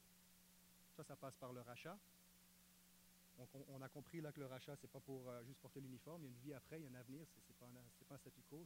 [0.95, 1.99] ça, ça passe par le rachat.
[3.73, 6.27] On, a compris là que le rachat, c'est pas pour euh, juste porter l'uniforme, il
[6.27, 7.67] y a une vie après, il y a un avenir, c'est c'est pas,
[8.09, 8.65] pas un statu quo.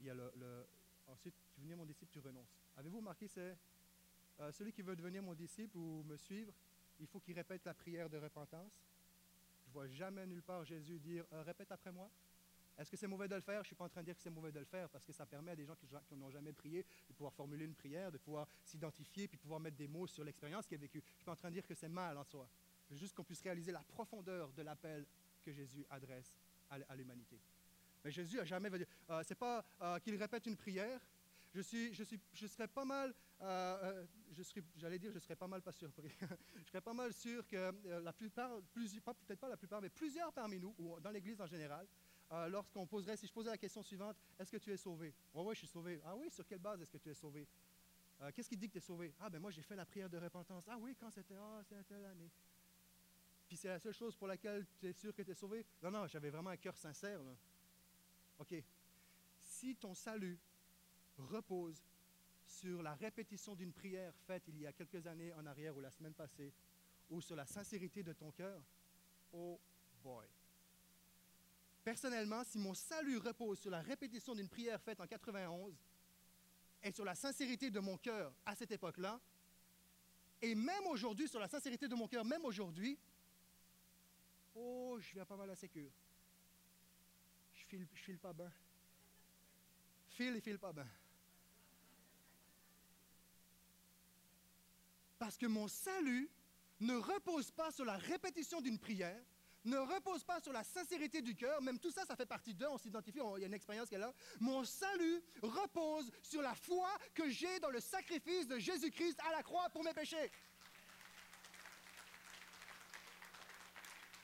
[0.00, 0.66] Il y a le,
[1.06, 2.58] ensuite, tu devenir mon disciple, tu renonces.
[2.76, 3.56] Avez-vous remarqué, c'est
[4.40, 6.52] euh, celui qui veut devenir mon disciple ou me suivre,
[6.98, 8.72] il faut qu'il répète la prière de repentance.
[9.66, 12.10] Je vois jamais nulle part Jésus dire Euh, répète après moi.
[12.82, 13.58] Est-ce que c'est mauvais de le faire?
[13.58, 15.04] Je ne suis pas en train de dire que c'est mauvais de le faire parce
[15.04, 17.76] que ça permet à des gens qui, qui n'ont jamais prié de pouvoir formuler une
[17.76, 20.98] prière, de pouvoir s'identifier puis pouvoir mettre des mots sur l'expérience qu'il a vécue.
[21.00, 22.48] Je ne suis pas en train de dire que c'est mal en soi.
[22.90, 25.06] Juste qu'on puisse réaliser la profondeur de l'appel
[25.44, 26.34] que Jésus adresse
[26.70, 27.38] à, l'humanité.
[28.04, 31.00] Mais Jésus a jamais dit, euh, c'est pas euh, qu'il répète une prière.
[31.54, 35.18] Je suis, je suis, je serais pas mal, euh, euh, je serais, j'allais dire, je
[35.18, 36.10] serais pas mal pas surpris.
[36.56, 38.50] je serais pas mal sûr que la plupart,
[39.04, 41.86] pas- peut-être pas la plupart, mais plusieurs parmi nous, ou dans l'Église en général,
[42.32, 45.14] euh, lorsqu'on poserait, si je posais la question suivante, est-ce que tu es sauvé?
[45.34, 46.00] Oui, oui, je suis sauvé.
[46.04, 47.46] Ah oui, sur quelle base est-ce que tu es sauvé?
[48.22, 49.12] Euh, Qu'est-ce qui dit que tu es sauvé?
[49.20, 50.64] Ah ben moi j'ai fait la prière de repentance.
[50.68, 52.30] Ah oui, quand c'était Ah, c'était l'année.
[53.48, 55.66] Puis c'est la seule chose pour laquelle tu es sûr que tu es sauvé?
[55.82, 57.20] Non, non, j'avais vraiment un cœur sincère.
[58.38, 58.54] OK.
[59.42, 60.38] Si ton salut
[61.18, 61.82] repose
[62.46, 65.90] sur la répétition d'une prière faite il y a quelques années en arrière ou la
[65.90, 66.52] semaine passée,
[67.10, 68.62] ou sur la sincérité de ton cœur,
[69.32, 69.60] oh
[70.02, 70.26] boy.
[71.84, 75.74] Personnellement, si mon salut repose sur la répétition d'une prière faite en 91
[76.82, 79.20] et sur la sincérité de mon cœur à cette époque-là,
[80.40, 82.98] et même aujourd'hui, sur la sincérité de mon cœur, même aujourd'hui,
[84.54, 85.92] oh, je viens pas mal à sécure.
[87.54, 88.52] Je file, je file pas bien.
[90.10, 90.88] File et file pas bien.
[95.18, 96.28] Parce que mon salut
[96.80, 99.22] ne repose pas sur la répétition d'une prière,
[99.64, 102.66] ne repose pas sur la sincérité du cœur, même tout ça, ça fait partie d'eux,
[102.70, 104.12] on s'identifie, il y a une expérience est là.
[104.40, 109.42] Mon salut repose sur la foi que j'ai dans le sacrifice de Jésus-Christ à la
[109.42, 110.30] croix pour mes péchés.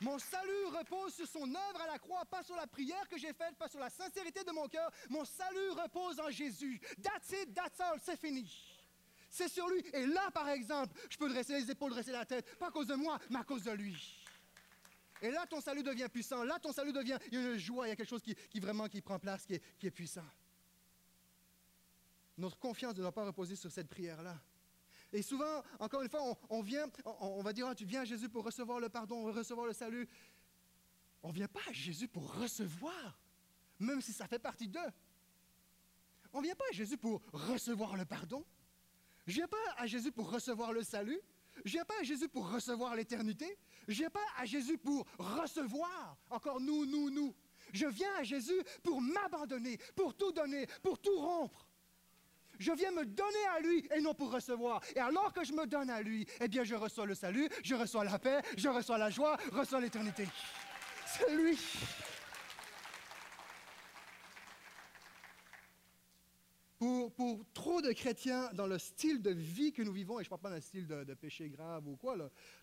[0.01, 3.33] Mon salut repose sur son œuvre à la croix, pas sur la prière que j'ai
[3.33, 4.91] faite, pas sur la sincérité de mon cœur.
[5.09, 6.81] Mon salut repose en Jésus.
[7.03, 7.59] That's it,
[8.03, 8.49] c'est fini.
[9.29, 9.85] C'est sur lui.
[9.93, 12.87] Et là, par exemple, je peux dresser les épaules, dresser la tête, pas à cause
[12.87, 14.28] de moi, mais à cause de lui.
[15.23, 16.45] Et là, ton salut devient puissant.
[16.45, 18.61] Là, ton salut devient, il y a une joie, il y a quelque chose qui,
[18.61, 20.25] vraiment qui prend place, qui est, puissant.
[22.37, 24.39] Notre confiance ne doit pas reposer sur cette prière-là.
[25.13, 28.05] Et souvent, encore une fois, on, vient, on, on va dire, Ah, tu viens à
[28.05, 30.09] Jésus pour recevoir le pardon, recevoir le salut.
[31.23, 33.19] On ne vient pas à Jésus pour recevoir,
[33.81, 34.93] même si ça fait partie d'eux.
[36.33, 38.45] On ne vient pas à Jésus pour recevoir le pardon.
[39.27, 41.21] Je ne viens pas à Jésus pour recevoir le salut.
[41.65, 43.59] Je viens pas à Jésus pour recevoir l'éternité.
[43.87, 46.17] Je viens pas à Jésus pour recevoir.
[46.31, 47.35] Encore nous, nous, nous.
[47.73, 51.67] Je viens à Jésus pour m'abandonner, pour tout donner, pour tout rompre.
[52.59, 54.83] Je viens me donner à lui et non pour recevoir.
[54.97, 57.75] Et alors que je me donne à lui, eh bien, je reçois le salut, je
[57.75, 60.27] reçois la paix, je reçois la joie, je reçois l'éternité.
[61.07, 61.57] C'est lui.
[66.79, 70.31] Pour, trop de chrétiens, dans le style de vie que nous vivons, et je ne
[70.31, 72.17] parle pas d'un style de, péché grave ou quoi,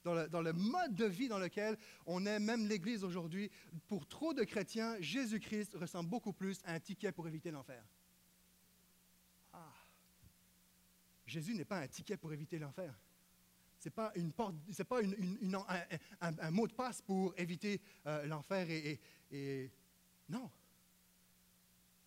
[0.06, 3.51] dans, le, mode de vie dans lequel on est, même l'Église aujourd'hui,
[3.88, 7.84] pour trop de chrétiens, Jésus-Christ ressemble beaucoup plus à un ticket pour éviter l'enfer.
[9.51, 9.73] Ah.
[11.28, 12.97] Jésus n'est pas un ticket pour éviter l'enfer.
[13.82, 14.56] Ce n'est pas, une porte,
[14.88, 15.01] pas
[16.21, 18.65] un, mot de passe pour éviter euh, l'enfer.
[19.30, 19.69] Et
[20.30, 20.49] non.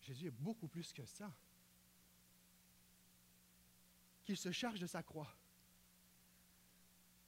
[0.00, 1.30] Jésus est beaucoup plus que ça
[4.28, 5.34] qu'il se charge de sa croix.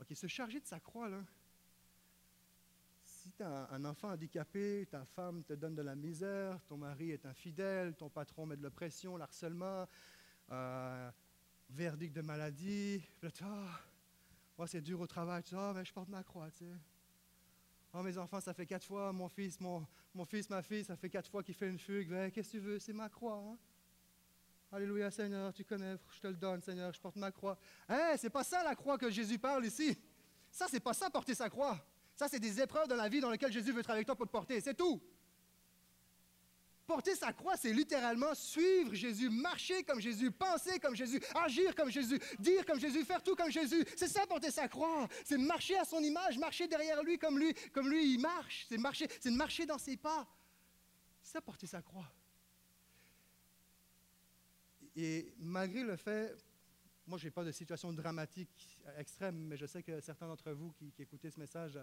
[0.03, 1.25] OK, se charger de sa croix, là.
[3.03, 7.13] Si tu as un enfant handicapé, ta femme te donne de la misère, ton mari
[7.13, 9.89] est infidèle, ton patron met de l'oppression, l'harcèlement,
[10.51, 11.11] euh,
[11.71, 13.81] verdict de maladie, là, ah,
[14.59, 16.77] oh, c'est dur au travail, tu ah, mais je porte ma croix, tu sais.
[17.95, 20.97] Oh, mes enfants, ça fait quatre fois, mon fils, mon, mon fils, ma fille, ça
[20.97, 22.11] fait quatre fois qu'il fait une fugue.
[22.11, 22.79] Ben, Qu'est-ce que tu veux?
[22.79, 23.39] C'est ma croix.
[23.39, 23.57] Hein?
[24.73, 27.59] Alléluia, Seigneur, tu connais, je te le donne, Seigneur, je porte ma croix.
[27.89, 29.99] Hein, c'est pas ça la croix que Jésus parle ici.
[30.49, 31.85] Ça, c'est pas ça, porter sa croix.
[32.15, 34.27] Ça, c'est des épreuves dans la vie dans lesquelles Jésus veut être avec toi pour
[34.27, 34.61] te porter.
[34.61, 35.03] C'est tout.
[36.87, 41.91] Porter sa croix, c'est littéralement suivre Jésus, marcher comme Jésus, penser comme Jésus, agir comme
[41.91, 43.85] Jésus, dire comme Jésus, faire tout comme Jésus.
[43.97, 45.09] C'est ça, porter sa croix.
[45.25, 48.67] C'est marcher à son image, marcher derrière lui comme lui, comme lui, il marche.
[48.69, 50.29] C'est marcher, c'est marcher dans ses pas.
[51.23, 52.11] C'est ça, porter sa croix.
[55.03, 56.37] Et malgré le fait,
[57.07, 60.73] moi, je n'ai pas de situation dramatique extrême, mais je sais que certains d'entre vous
[60.73, 61.79] qui, qui, écoutez ce message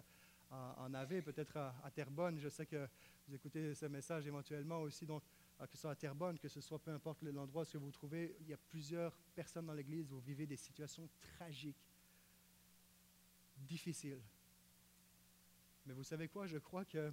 [0.51, 2.87] en, en avez, peut-être à, à, Terrebonne, je sais que
[3.27, 5.23] vous écoutez ce message éventuellement aussi, donc,
[5.59, 8.35] que ce soit à Terrebonne, que ce soit peu importe l'endroit où vous vous trouvez,
[8.41, 11.89] il y a plusieurs personnes dans l'Église vous vivez des situations tragiques,
[13.57, 14.21] difficiles.
[15.87, 17.11] Mais vous savez quoi, je crois que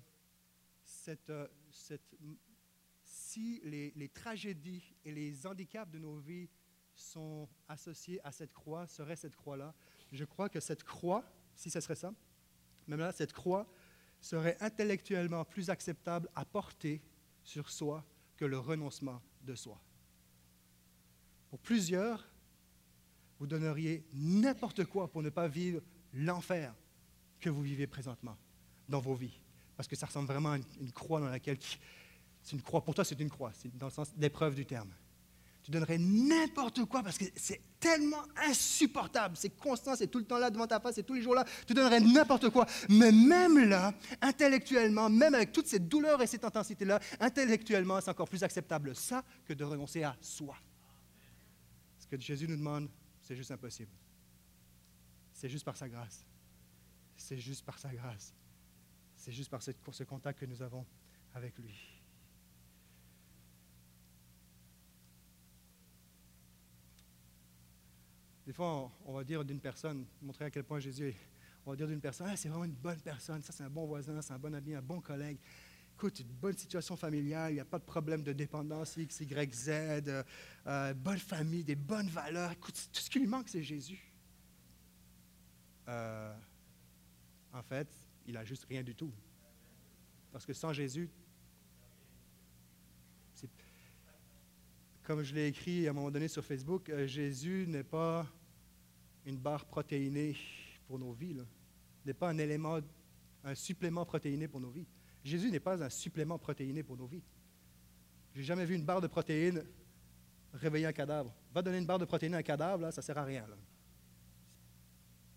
[0.85, 1.33] cette,
[1.71, 2.14] cette
[3.35, 6.49] si les, tragédies et les handicaps de nos vies
[6.94, 9.75] sont associés à cette croix, serait cette croix-là,
[10.12, 11.25] je crois que cette croix,
[11.57, 12.14] si ce serait ça,
[12.87, 13.66] même là, cette croix
[14.20, 17.03] serait intellectuellement plus acceptable à porter
[17.42, 18.05] sur soi
[18.37, 19.81] que le renoncement de soi.
[21.51, 22.31] Pour plusieurs,
[23.40, 26.73] vous donneriez n'importe quoi pour ne pas vivre l'enfer
[27.40, 28.38] que vous vivez présentement
[28.88, 29.40] dans vos vies,
[29.77, 31.59] parce que ça ressemble vraiment à une croix dans laquelle
[32.44, 32.85] c'est une croix.
[32.85, 34.90] Pour toi, c'est une croix, dans le sens d'épreuve du terme.
[35.62, 39.35] Tu donnerais n'importe quoi parce que c'est tellement insupportable.
[39.35, 41.42] C'est constant, c'est tout le temps là devant ta face, c'est tous les jours là.
[41.66, 42.66] Tu donnerais n'importe quoi.
[42.90, 48.28] Mais même là, intellectuellement, même avec toutes ces douleurs et cette intensité-là, intellectuellement, c'est encore
[48.28, 50.54] plus acceptable ça que de renoncer à soi.
[51.98, 52.90] Ce que Jésus nous demande,
[53.22, 53.92] c'est juste impossible.
[55.33, 56.26] C'est juste par sa grâce.
[57.16, 58.35] C'est juste par sa grâce.
[59.16, 60.85] C'est juste par ce contact que nous avons
[61.33, 61.93] avec lui.
[68.46, 71.16] Des fois, on, va dire d'une personne, montrer à quel point Jésus est,
[71.64, 73.87] on va dire d'une personne, ah, c'est vraiment une bonne personne, ça c'est un bon
[73.87, 75.38] voisin, c'est un bon ami, un bon collègue.
[75.94, 79.54] Écoute, une bonne situation familiale, il n'y a pas de problème de dépendance, X, Y,
[79.54, 80.24] Z,
[80.66, 82.50] euh, bonne famille, des bonnes valeurs.
[82.52, 84.12] Écoute, tout ce qui lui manque, c'est Jésus.
[85.88, 86.35] Euh,
[87.52, 87.88] en fait,
[88.26, 89.12] il n'a juste rien du tout.
[90.33, 91.09] Parce que sans Jésus,
[93.35, 93.48] c'est
[95.05, 98.27] comme je l'ai écrit à un moment donné sur Facebook, euh, Jésus n'est pas
[99.27, 100.35] une barre protéinée
[100.87, 101.37] pour nos vies,
[102.05, 102.81] n'est pas un élément,
[103.45, 104.87] un supplément protéiné pour nos vies.
[105.23, 107.23] Jésus n'est pas un supplément protéiné pour nos vies.
[108.35, 109.62] J'ai jamais vu une barre de protéines
[110.55, 111.35] réveiller un cadavre.
[111.53, 113.47] Va donner une barre de protéines à un cadavre, là, ça ne sert à rien.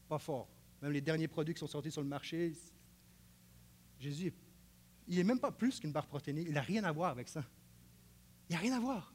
[0.08, 0.48] Pas fort.
[0.82, 2.54] Même les derniers produits qui sont sortis sur le marché,
[4.00, 4.34] Jésus,
[5.08, 6.42] il n'est même pas plus qu'une barre protéinée.
[6.42, 7.44] Il n'a rien à voir avec ça.
[8.48, 9.14] Il n'y a rien à voir.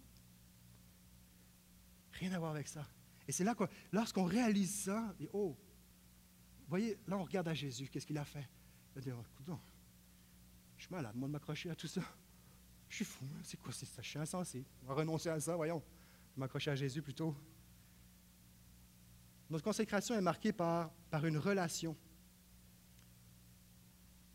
[2.23, 2.87] Rien à voir avec ça.
[3.27, 5.57] Et c'est là que, lorsqu'on réalise ça, oh,
[6.69, 8.49] voyez, là, on regarde à Jésus, qu'est-ce qu'il a fait?
[8.95, 9.59] Il dire, écoute, non,
[10.77, 12.01] je suis malade, moi, de m'accrocher à tout ça.
[12.89, 14.03] Je suis fou, hein, c'est quoi c'est ça?
[14.03, 14.65] Je suis insensé.
[14.85, 15.83] On va renoncer à ça, voyons.
[16.37, 17.35] M'accrocher à Jésus plutôt.
[19.51, 21.97] Notre consécration est marquée par, par une relation.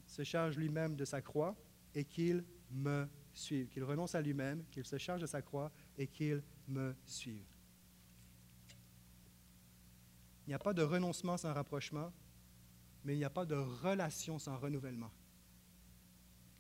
[0.08, 1.56] Il se charge lui-même de sa croix
[1.96, 3.70] et qu'il me suive.
[3.70, 7.46] Qu'il renonce à lui-même, qu'il se charge de sa croix et qu'il me suive.
[10.48, 12.12] Il n'y a pas de renoncement sans rapprochement,
[13.04, 15.12] mais il n'y a pas de relation sans renouvellement.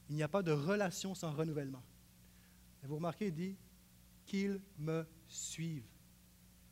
[0.09, 1.81] Il n'y a pas de relation sans renouvellement.
[2.83, 3.55] Et vous remarquez, il dit
[4.25, 5.85] qu'il me suive.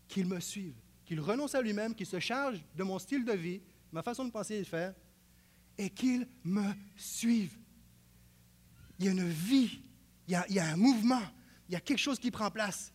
[0.09, 0.75] Qu'il me suive.
[1.05, 3.61] Qu'il renonce à lui-même, qu'il se charge de mon style de vie,
[3.93, 4.93] ma façon de penser et de faire,
[5.77, 7.57] et qu'il me suive.
[8.99, 9.79] Il y a une vie,
[10.27, 11.23] il y a, il y a un mouvement,
[11.69, 12.93] il y a quelque chose qui prend place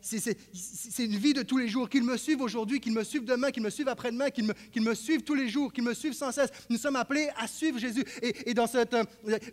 [0.00, 1.88] c'est une vie de tous les jours.
[1.88, 5.22] Qu'ils me suivent aujourd'hui, qu'ils me suivent demain, qu'ils me suivent après-demain, qu'ils me, suivent
[5.22, 6.50] tous les jours, qu'ils me suivent sans cesse.
[6.68, 8.04] Nous sommes appelés à suivre Jésus.
[8.22, 8.94] Et, dans cette.
[8.94, 9.04] Euh,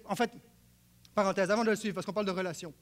[0.05, 0.31] en fait,
[1.13, 2.73] parenthèse, avant de le suivre, parce qu'on parle de relation.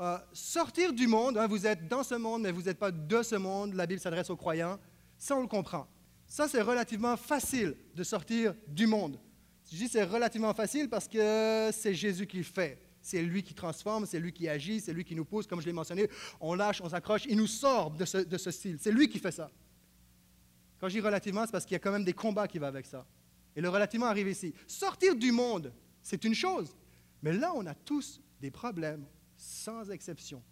[0.00, 3.22] Euh, sortir du monde, hein, vous êtes dans ce monde, mais vous n'êtes pas de
[3.22, 3.74] ce monde.
[3.74, 4.78] La Bible s'adresse aux croyants.
[5.18, 5.86] Ça, on le comprend.
[6.26, 9.18] Ça, c'est relativement facile de sortir du monde.
[9.70, 12.78] Je dis c'est relativement facile parce que c'est Jésus qui le fait.
[13.02, 15.66] C'est lui qui transforme, c'est lui qui agit, c'est lui qui nous pousse, comme je
[15.66, 16.08] l'ai mentionné.
[16.40, 18.76] On lâche, on s'accroche, il nous sort de ce, style.
[18.78, 19.50] C'est lui qui fait ça.
[20.78, 22.66] Quand je dis relativement, c'est parce qu'il y a quand même des combats qui vont
[22.66, 23.06] avec ça.
[23.56, 24.54] Et le relativement arrive ici.
[24.66, 26.74] Sortir du monde, c'est une chose.
[27.22, 30.42] Mais là, on a tous des problèmes, sans exception.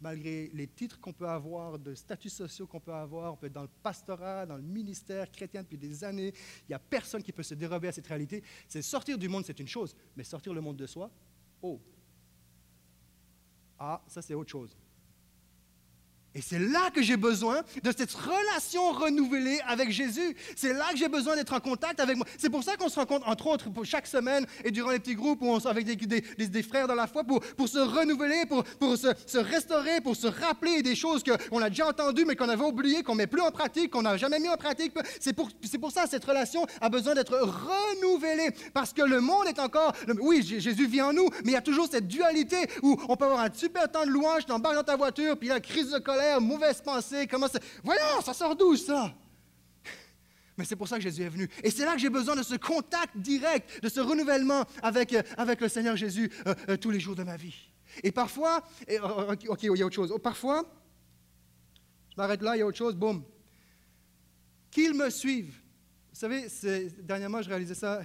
[0.00, 3.52] Malgré les titres qu'on peut avoir, de statuts sociaux qu'on peut avoir, on peut être
[3.52, 6.32] dans le pastorat, dans le ministère chrétien depuis des années.
[6.62, 8.42] Il n'y a personne qui peut se dérober à cette réalité.
[8.66, 9.94] C'est sortir du monde, c'est une chose.
[10.16, 11.10] Mais sortir le monde de soi,
[11.62, 11.80] Oh.
[13.78, 14.76] Ah, ça c'est autre chose.
[16.32, 20.36] Et c'est là que j'ai besoin de cette relation renouvelée avec Jésus.
[20.54, 22.24] C'est là que j'ai besoin d'être en contact avec moi.
[22.38, 25.42] C'est pour ça qu'on se rencontre, entre autres, chaque semaine et durant les petits groupes
[25.42, 30.14] où on, avec des, frères dans la foi, pour, se renouveler, pour, se, restaurer, pour
[30.14, 33.26] se rappeler des choses qu'on a déjà entendues, mais qu'on avait oubliées, qu'on ne met
[33.26, 34.92] plus en pratique, qu'on n'a jamais mis en pratique.
[35.18, 35.50] C'est pour,
[35.80, 38.50] pour ça cette relation a besoin d'être renouvelée.
[38.72, 39.94] Parce que le monde est encore.
[40.20, 43.24] Oui, Jésus vit en nous, mais il y a toujours cette dualité où on peut
[43.24, 45.54] avoir un super temps de louange, tu embarques dans ta voiture, puis il y a
[45.54, 47.58] la crise de colère mauvaise pensée, comment ça...
[47.82, 49.14] Voyons, ça sort d'où ça?
[50.56, 51.48] Mais c'est pour ça que Jésus est venu.
[51.62, 55.22] Et c'est là que j'ai besoin de ce contact direct, de ce renouvellement avec, euh,
[55.36, 57.54] avec le Seigneur Jésus euh, euh, tous les jours de ma vie.
[58.02, 58.62] Et parfois,
[59.48, 60.14] ok, il y a autre chose.
[60.22, 60.64] Parfois,
[62.10, 63.24] je m'arrête là, il y a autre chose, boum.
[64.70, 65.60] Qu'ils me suivent.
[66.12, 66.46] Vous savez,
[67.02, 68.02] dernièrement, je réalisais ça,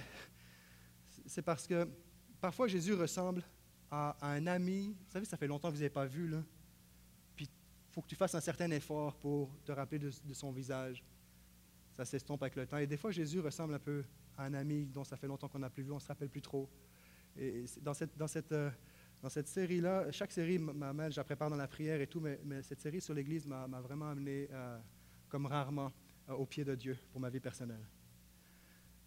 [1.26, 1.88] c'est parce que
[2.40, 3.44] parfois Jésus ressemble
[3.90, 4.96] à, un ami.
[5.06, 6.38] Vous savez, ça fait longtemps que vous n'avez pas vu, là
[7.96, 11.02] faut que tu fasses un certain effort pour te rappeler de, son visage.
[11.92, 12.76] Ça s'estompe avec le temps.
[12.76, 14.04] Et des fois, Jésus ressemble un peu
[14.36, 16.28] à un ami dont ça fait longtemps qu'on n'a plus vu, on ne se rappelle
[16.28, 16.68] plus trop.
[17.38, 18.70] Et dans cette, dans cette, euh,
[19.22, 22.38] dans cette série-là, chaque série m'amène, je la prépare dans la prière et tout, mais,
[22.60, 24.78] cette série sur l'Église m'a vraiment amené, euh,
[25.30, 25.90] comme rarement,
[26.28, 27.88] euh, au pied de Dieu pour ma vie personnelle.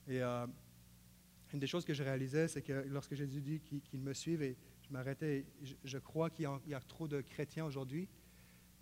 [0.08, 4.42] Et une des choses que je réalisais, c'est que lorsque Jésus dit qu'il me suive,
[4.42, 5.46] et je m'arrêtais,
[5.84, 8.10] je, crois qu'il y, a trop de chrétiens aujourd'hui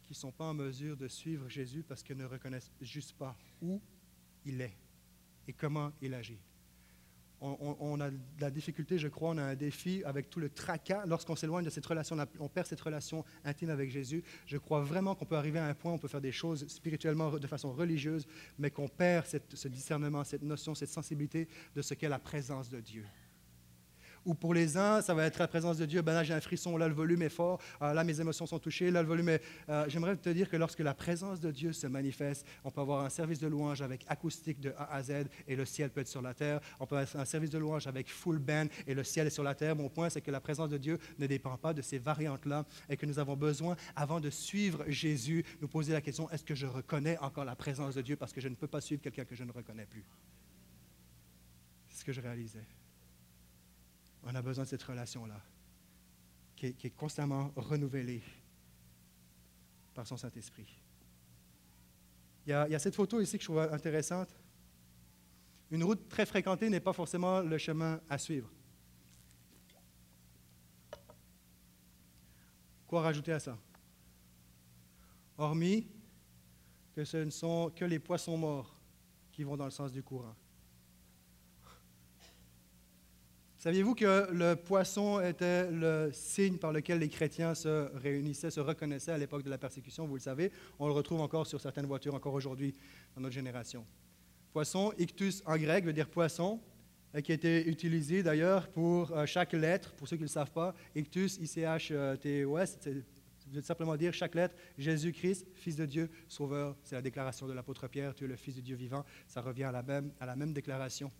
[0.08, 3.36] qui ne sont pas en mesure de suivre Jésus parce qu'ils ne reconnaissent juste pas
[3.62, 3.82] où
[4.46, 4.78] il est
[5.48, 6.40] et comment il agit.
[7.40, 11.06] On, a de la difficulté, je crois, on a un défi avec tout le tracas.
[11.06, 14.24] Lorsqu'on s'éloigne de cette relation, on perd cette relation intime avec Jésus.
[14.48, 16.68] Je crois vraiment qu'on peut arriver à un point où on peut faire des choses
[16.68, 18.26] spirituellement de façon religieuse,
[18.58, 22.80] mais qu'on perd ce discernement, cette notion, cette sensibilité de ce qu'est la présence de
[22.80, 23.06] Dieu
[24.28, 26.02] ou pour les uns, ça va être la présence de Dieu.
[26.02, 28.60] Ben là, j'ai un frisson, là, le volume est fort, euh, là, mes émotions sont
[28.60, 29.42] touchées, là, le volume est...
[29.70, 33.06] Euh, j'aimerais te dire que lorsque la présence de Dieu se manifeste, on peut avoir
[33.06, 36.10] un service de louange avec acoustique de A à Z et le ciel peut être
[36.10, 36.60] sur la terre.
[36.82, 39.44] On peut avoir un service de louange avec full band et le ciel est sur
[39.44, 39.78] la terre.
[39.78, 42.98] Mon point, c'est que la présence de Dieu ne dépend pas de ces variantes-là et
[42.98, 46.66] que nous avons besoin, avant de suivre Jésus, nous poser la question, est-ce que je
[46.66, 49.36] reconnais encore la présence de Dieu parce que je ne peux pas suivre quelqu'un que
[49.36, 50.04] je ne reconnais plus?
[51.88, 52.66] C'est ce que je réalisais.
[54.24, 55.42] On a besoin de cette relation-là,
[56.56, 58.22] qui, est constamment renouvelée
[59.94, 60.68] par son Saint-Esprit.
[62.46, 64.30] Il, y, a, cette photo ici que je trouve intéressante.
[65.70, 68.50] Une route très fréquentée n'est pas forcément le chemin à suivre.
[72.88, 73.58] Quoi rajouter à ça?
[75.38, 75.88] Hormis
[76.94, 78.80] que ce ne sont que les poissons morts
[79.32, 80.36] qui vont dans le sens du courant.
[83.68, 89.12] Saviez-vous que le poisson était le signe par lequel les chrétiens se réunissaient, se reconnaissaient
[89.12, 90.08] à l'époque de la persécution?
[90.08, 92.74] Vous le savez, on le retrouve encore sur certaines voitures, encore aujourd'hui,
[93.14, 93.86] dans notre génération.
[94.54, 96.62] Poisson, ictus en grec veut dire poisson,
[97.22, 100.52] qui a été utilisé d'ailleurs pour euh, chaque lettre, pour ceux qui ne le savent
[100.52, 100.74] pas.
[100.96, 106.78] Ictus, I-C-H-T-O-S, c'est simplement dire chaque lettre, Jésus-Christ, Fils de Dieu, Sauveur.
[106.84, 109.04] C'est la déclaration de l'apôtre Pierre, tu es le Fils de Dieu vivant.
[109.28, 111.12] Ça revient à la même déclaration.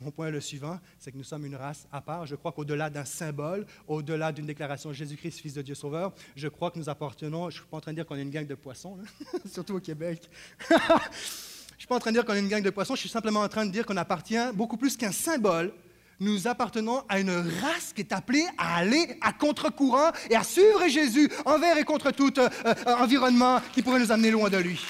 [0.00, 2.24] Mon point est le suivant, c'est que nous sommes une race à part.
[2.24, 6.70] Je crois qu'au-delà d'un symbole, au-delà d'une déclaration Jésus-Christ, Fils de Dieu Sauveur, je crois
[6.70, 8.46] que nous appartenons, je ne suis pas en train de dire qu'on est une gang
[8.46, 8.98] de poissons,
[9.52, 10.30] surtout au Québec.
[10.70, 13.00] je ne suis pas en train de dire qu'on est une gang de poissons, je
[13.00, 15.72] suis simplement en train de dire qu'on appartient beaucoup plus qu'un symbole.
[16.20, 20.86] Nous appartenons à une race qui est appelée à aller à contre-courant et à suivre
[20.88, 24.80] Jésus envers et contre tout euh, euh, environnement qui pourrait nous amener loin de lui.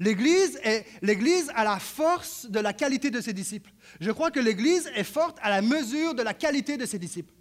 [0.00, 3.70] L'Église, est, l'Église a la force de la qualité de ses disciples.
[4.00, 7.32] Je crois que l'Église est forte à la mesure de la qualité de ses disciples.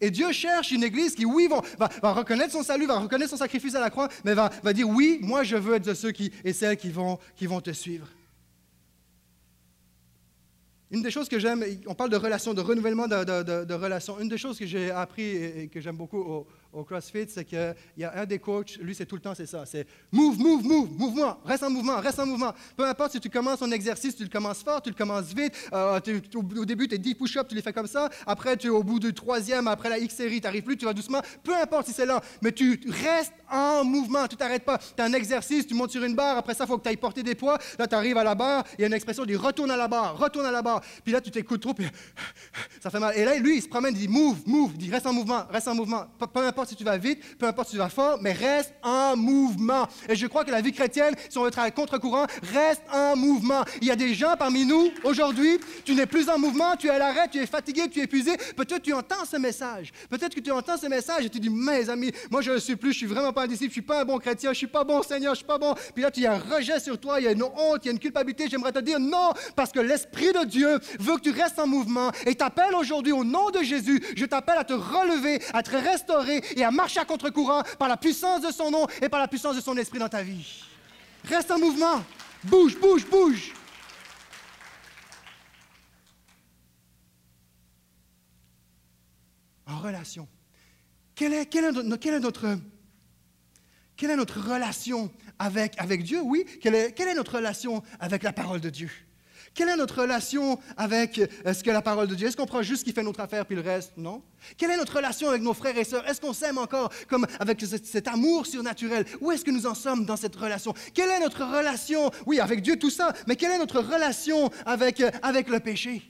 [0.00, 1.48] Et Dieu cherche une Église qui, oui,
[1.78, 5.18] va, reconnaître son salut, va reconnaître son sacrifice à la croix, mais va, dire, oui,
[5.22, 8.08] moi je veux être de ceux qui, et celles qui vont, qui vont te suivre.
[10.90, 14.20] Une des choses que j'aime, on parle de relations, de renouvellement de, relations.
[14.20, 17.74] Une des choses que j'ai appris et, que j'aime beaucoup au, au CrossFit, c'est qu'il
[17.98, 19.64] y a un des coachs, lui, c'est tout le temps, c'est ça.
[19.66, 22.52] C'est move, move, move, mouvement, reste en mouvement, reste en mouvement.
[22.76, 25.52] Peu importe si tu commences ton exercice, tu le commences fort, tu le commences vite.
[25.72, 26.00] Euh,
[26.34, 28.08] au, début, tu es 10 push-ups, tu les fais comme ça.
[28.26, 30.94] Après, tu au bout du troisième, après la X série, tu n'arrives plus, tu vas
[30.94, 31.20] doucement.
[31.42, 34.78] Peu importe si c'est lent, mais tu restes en mouvement, tu t'arrêtes pas.
[34.78, 36.88] Tu as un exercice, tu montes sur une barre, après ça, il faut que tu
[36.88, 37.58] ailles porter des poids.
[37.78, 39.88] Là, tu arrives à la barre, il y a une expression, dit retourne à la
[39.88, 40.80] barre, retourne à la barre.
[41.04, 41.86] Puis là, tu t'écoutes trop, puis
[42.80, 43.16] ça fait mal.
[43.16, 45.44] Et là, lui, il se promène, il dit move, move, il dit reste en mouvement,
[45.50, 46.06] reste en mouvement.
[46.32, 49.16] peu importe si tu vas vite, peu importe si tu vas fort, mais reste en
[49.16, 49.86] mouvement.
[50.08, 53.64] Et je crois que la vie chrétienne, si on veut travailler contre-courant, reste en mouvement.
[53.80, 56.90] Il y a des gens parmi nous, aujourd'hui, tu n'es plus en mouvement, tu es
[56.90, 58.36] à l'arrêt, tu es fatigué, tu es épuisé.
[58.56, 59.92] Peut-être tu entends ce message.
[60.08, 62.76] Peut-être que tu entends ce message et tu dis, mes amis, moi je ne suis
[62.76, 64.66] plus, je suis vraiment pas un disciple, je suis pas un bon chrétien, je suis
[64.66, 65.74] pas bon Seigneur, je suis pas bon.
[65.94, 67.88] Puis là, tu as un rejet sur toi, il y a une honte, il y
[67.88, 68.48] a une culpabilité.
[68.48, 72.10] J'aimerais te dire non, parce que l'Esprit de Dieu veut que tu restes en mouvement
[72.26, 74.02] et t'appelle aujourd'hui au nom de Jésus.
[74.16, 77.88] Je t'appelle à te relever, à te restaurer et à marcher à contre courant par
[77.88, 80.64] la puissance de son nom et par la puissance de son esprit dans ta vie.
[81.24, 82.04] Reste en mouvement.
[82.44, 83.52] Bouge, bouge, bouge.
[89.66, 90.28] En relation.
[91.14, 92.58] Quelle est, est, quelle est notre,
[93.96, 96.20] quelle est notre relation avec, avec Dieu?
[96.22, 96.44] Oui.
[96.60, 98.90] Quelle est, quelle est notre relation avec la parole de Dieu?
[99.54, 102.28] Quelle est notre relation avec euh, ce que la parole de Dieu?
[102.28, 103.92] Est-ce qu'on prend juste ce qui fait notre affaire puis le reste?
[103.96, 104.22] Non.
[104.56, 106.08] Quelle est notre relation avec nos frères et sœurs?
[106.08, 109.04] Est-ce qu'on s'aime encore comme avec cet, amour surnaturel?
[109.20, 110.72] Où est-ce que nous en sommes dans cette relation?
[110.94, 112.10] Quelle est notre relation?
[112.26, 116.02] Oui, avec Dieu, tout ça, mais quelle est notre relation avec, euh, avec le péché?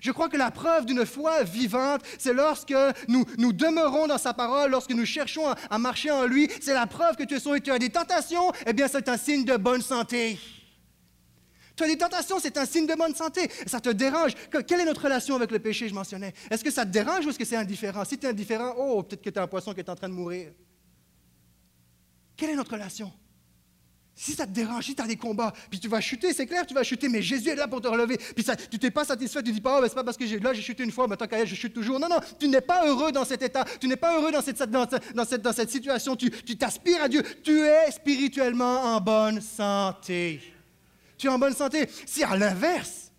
[0.00, 2.74] Je crois que la preuve d'une foi vivante, c'est lorsque
[3.08, 6.48] nous, nous demeurons dans sa parole, lorsque nous cherchons à, marcher en lui.
[6.60, 7.60] C'est la preuve que tu es sauvé.
[7.60, 10.38] Tu as des tentations, eh bien, c'est un signe de bonne santé.
[11.76, 13.50] Tu as des tentations, c'est un signe de bonne santé.
[13.66, 14.32] Ça te dérange.
[14.66, 16.32] Quelle est notre relation avec le péché, je mentionnais?
[16.50, 18.04] Est-ce que ça te dérange ou est-ce que c'est indifférent?
[18.04, 20.08] Si tu es indifférent, oh, peut-être que tu es un poisson qui est en train
[20.08, 20.52] de mourir.
[22.36, 23.12] Quelle est notre relation?
[24.16, 26.64] Si ça te dérange, si tu as des combats, puis tu vas chuter, c'est clair,
[26.64, 28.16] tu vas chuter, mais Jésus est là pour te relever.
[28.16, 30.24] Puis ça, tu t'es pas satisfait, tu dis pas, oh, mais c'est pas parce que
[30.40, 31.98] là j'ai chuté une fois, mais tant qu'à je chute toujours.
[31.98, 34.62] Non, non, tu n'es pas heureux dans cet état, tu n'es pas heureux dans cette,
[34.62, 34.86] dans,
[35.24, 40.53] cette, dans cette situation, tu t'aspires à Dieu, tu es spirituellement en bonne santé
[41.16, 41.88] tu es en bonne santé.
[42.06, 43.12] Si à l'inverse,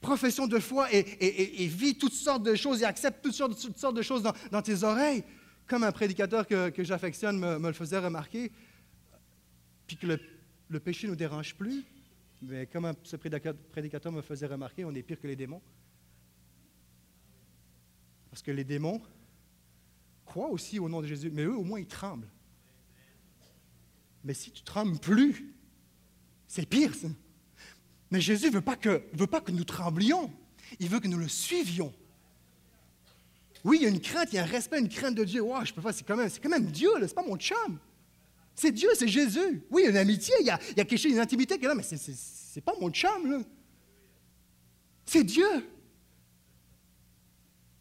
[0.00, 4.02] profession de foi et, et, vit toutes sortes de choses et accepte toutes sortes, de
[4.02, 5.24] choses dans, tes oreilles,
[5.66, 8.50] comme un prédicateur que, j'affectionne me, le faisait remarquer,
[9.86, 10.06] puis que
[10.68, 11.84] le, péché ne nous dérange plus,
[12.42, 15.60] mais comme ce prédicateur me faisait remarquer, on est pire que les démons.
[18.30, 19.02] Parce que les démons
[20.24, 22.30] croient aussi au nom de Jésus, mais eux, au moins, ils tremblent.
[24.22, 25.54] Mais si tu trembles plus,
[26.50, 27.06] c'est pire, ça.
[28.10, 30.32] Mais Jésus ne veut, pas que, veut pas que nous tremblions.
[30.80, 31.94] Il veut que nous le suivions.
[33.62, 35.42] Oui, il y a une crainte, il y a un respect, une crainte de Dieu.
[35.42, 37.36] Wow, je peux pas, c'est quand même, c'est quand même Dieu, ce n'est pas mon
[37.36, 37.78] chum.
[38.56, 39.62] C'est Dieu, c'est Jésus.
[39.70, 41.56] Oui, il y a une amitié, il y a, il y quelque chose, une intimité
[41.56, 43.44] là, mais c'est, c'est, pas mon chum,
[45.04, 45.46] C'est Dieu.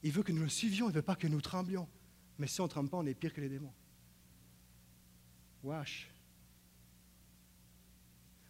[0.03, 1.88] Il veut que nous le suivions, il ne veut pas que nous tremblions.
[2.38, 3.74] Mais si on ne tremble pas, on est pire que les démons.
[5.63, 6.07] Wesh.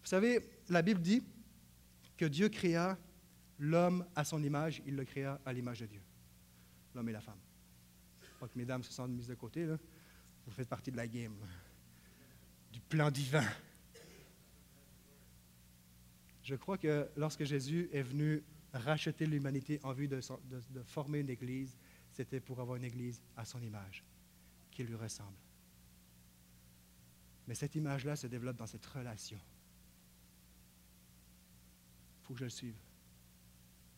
[0.10, 0.40] Vous savez,
[0.70, 1.24] la Bible dit
[2.18, 2.98] que Dieu créa
[3.60, 6.02] l'homme à son image, il le créa à l'image de Dieu.
[6.96, 7.38] L'homme et la femme.
[8.40, 11.36] Pas que mesdames se sentent mises de côté, vous faites partie de la game,
[12.72, 13.46] du plan divin.
[16.42, 18.42] Je crois que lorsque Jésus est venu
[18.74, 20.22] racheter l'humanité en vue de
[20.88, 21.78] former une Église,
[22.10, 24.04] c'était pour avoir une Église à son image,
[24.72, 25.38] qui lui ressemble.
[27.48, 29.40] Mais cette image-là se développe dans cette relation.
[32.30, 32.76] Faut que je le suive.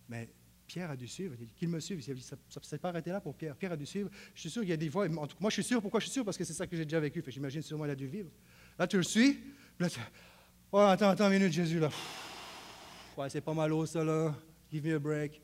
[0.07, 0.29] Mais
[0.65, 1.36] Pierre a dû suivre.
[1.57, 2.01] Qu'il me suive.
[2.21, 3.57] Ça ne s'est pas arrêté là pour Pierre.
[3.57, 4.09] Pierre a dû suivre.
[4.34, 5.05] Je suis sûr qu'il y a des fois.
[5.05, 5.82] en tout cas, moi, je suis sûr.
[5.82, 6.23] Pourquoi je suis sûr?
[6.23, 7.21] Parce que c'est ça que j'ai déjà vécu.
[7.27, 8.29] J'imagine sûrement il a dû vivre.
[8.79, 9.38] Là, tu le suis?
[10.71, 11.89] Oh, attends, attends une minute, Jésus, là.
[13.27, 14.01] C'est pas mal haut, ça.
[14.71, 15.41] Give me a break.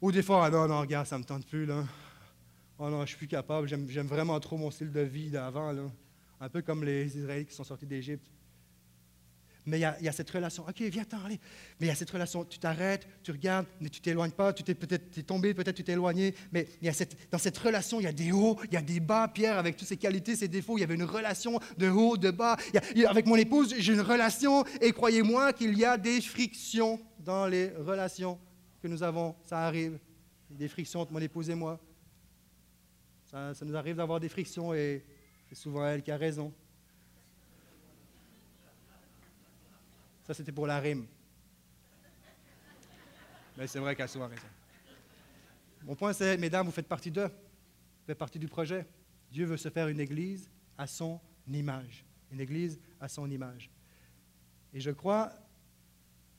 [0.00, 1.84] Ou des fois, ah non, non, regarde, ça me tente plus, là.
[2.78, 3.68] Oh non, je suis plus capable.
[3.68, 5.74] J'aime vraiment trop mon style de vie d'avant.
[6.40, 8.30] Un peu comme les Israélites qui sont sortis d'Égypte.
[9.66, 10.64] Mais il y, a, cette relation.
[10.66, 11.38] OK, viens t'en aller.
[11.78, 12.44] Mais il y a cette relation.
[12.44, 14.52] Tu t'arrêtes, tu regardes, mais tu t'éloignes pas.
[14.52, 16.34] Tu t'es peut-être tombé, peut-être tu t'es éloigné.
[16.52, 18.82] Mais y a cette, dans cette relation, il y a des hauts, il y a
[18.82, 19.28] des bas.
[19.28, 22.30] Pierre, avec toutes ses qualités, ses défauts, il y avait une relation de haut, de
[22.30, 22.56] bas.
[23.08, 24.64] Avec mon épouse, j'ai une relation.
[24.80, 28.38] Et croyez-moi qu'il y a des frictions dans les relations
[28.82, 29.34] que nous avons.
[29.44, 29.98] Ça arrive.
[30.48, 31.78] Des frictions entre mon épouse et moi.
[33.26, 35.04] Ça, ça nous arrive d'avoir des frictions et
[35.48, 36.52] c'est souvent elle qui a raison.
[40.30, 41.08] Ça, c'était pour la rime.
[43.58, 44.46] Mais c'est vrai qu'elle a raison.
[45.82, 47.26] Mon point, c'est, mesdames, vous faites partie d'eux.
[47.26, 48.86] Vous faites partie du projet.
[49.28, 52.04] Dieu veut se faire une église à son image.
[52.30, 53.72] Une église à son image.
[54.72, 55.32] Et je crois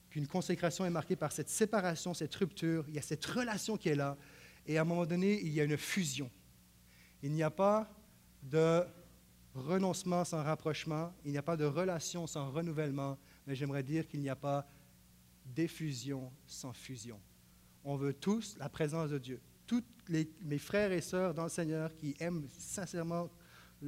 [0.09, 2.85] qu'une consécration est marquée par cette séparation, cette rupture.
[2.87, 4.15] Il y a cette relation qui est là.
[4.65, 6.31] Et à un moment donné, il y a une fusion.
[7.21, 7.93] Il n'y a pas
[8.41, 8.85] de
[9.53, 11.13] renoncement sans rapprochement.
[11.25, 13.17] Il n'y a pas de relation sans renouvellement.
[13.47, 14.67] Mais j'aimerais dire qu'il n'y a pas
[15.45, 17.19] d'effusion sans fusion.
[17.83, 19.41] On veut tous la présence de Dieu.
[19.65, 23.29] Tous mes frères et sœurs dans le Seigneur qui aiment sincèrement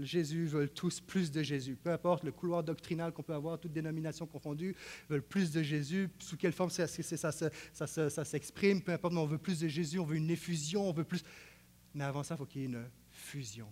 [0.01, 1.75] Jésus veulent tous plus de Jésus.
[1.75, 4.75] Peu importe le couloir doctrinal qu'on peut avoir, toutes dénominations confondues,
[5.09, 6.09] veulent plus de Jésus.
[6.19, 10.15] Sous quelle forme ça s'exprime, peu importe, mais on veut plus de Jésus, on veut
[10.15, 11.23] une effusion, on veut plus.
[11.93, 13.67] Mais avant ça, il faut qu'il y ait une fusion.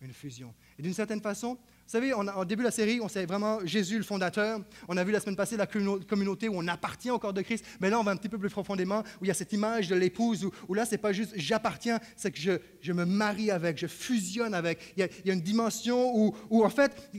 [0.00, 0.54] Une fusion.
[0.78, 3.26] Et d'une certaine façon, vous savez, on a- en début de la série, on sait
[3.26, 4.58] vraiment Jésus, le fondateur.
[4.88, 7.64] On a vu la semaine passée la communauté où on appartient au corps de Christ.
[7.80, 9.88] Mais là, on va un petit peu plus profondément, où il y a cette image
[9.88, 12.38] de l'épouse, où, là, c'est pas juste j'appartiens, c'est que
[12.80, 14.94] je, me marie avec, je fusionne avec.
[14.96, 17.10] Il y a, une dimension où, en fait,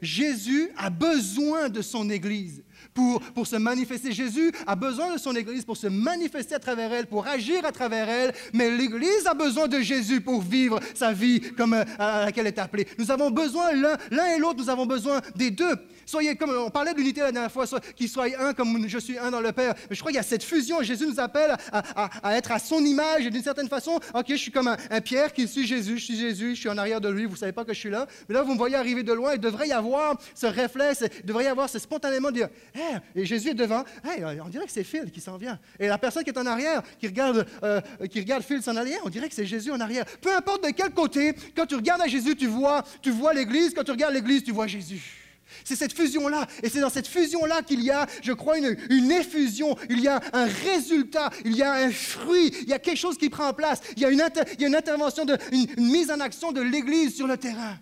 [0.00, 2.62] Jésus a besoin de son Église
[2.94, 4.12] pour, se manifester.
[4.12, 7.72] Jésus a besoin de son Église pour se manifester à travers elle, pour agir à
[7.72, 8.32] travers elle.
[8.52, 12.54] Mais l'Église a besoin de Jésus pour vivre sa vie comme euh, à laquelle elle
[12.54, 12.86] est appelée.
[12.98, 15.74] Nous avons besoin l'un et l'autre, nous avons besoin des deux.
[16.06, 18.98] Soyez comme on parlait de l'unité la dernière fois, soit- qu'ils soient un comme je
[18.98, 19.74] suis un dans le Père.
[19.88, 20.82] Mais je crois qu'il y a cette fusion.
[20.82, 24.50] Jésus nous appelle à, être à son image et d'une certaine façon, ok, je suis
[24.52, 27.24] comme un, Pierre qui suit Jésus, je suis Jésus, je suis en arrière de lui.
[27.26, 29.34] Vous savez pas que je suis là, mais là vous me voyez arriver de loin.
[29.34, 32.98] Il devrait y avoir ce réflexe, il devrait y avoir ce spontanément de dire, Hey,
[33.14, 33.84] et Jésus est devant.
[34.04, 35.58] Hey, on dirait que c'est Phil qui s'en vient.
[35.78, 37.80] Et la personne qui est en arrière, qui regarde, euh,
[38.10, 40.04] qui regarde Phil s'en aller, on dirait que c'est Jésus en arrière.
[40.20, 43.72] Peu importe de quel côté, quand tu regardes à Jésus, tu vois, tu vois l'Église.
[43.74, 45.21] Quand tu regardes l'Église, tu vois Jésus.
[45.64, 46.46] C'est cette fusion-là.
[46.62, 49.76] Et c'est dans cette fusion-là qu'il y a, je crois, une, effusion.
[49.90, 51.30] Il y a un résultat.
[51.44, 52.52] Il y a un fruit.
[52.62, 53.80] Il y a quelque chose qui prend place.
[53.96, 57.78] Il y a une, intervention, de, une, mise en action de l'Église sur le terrain.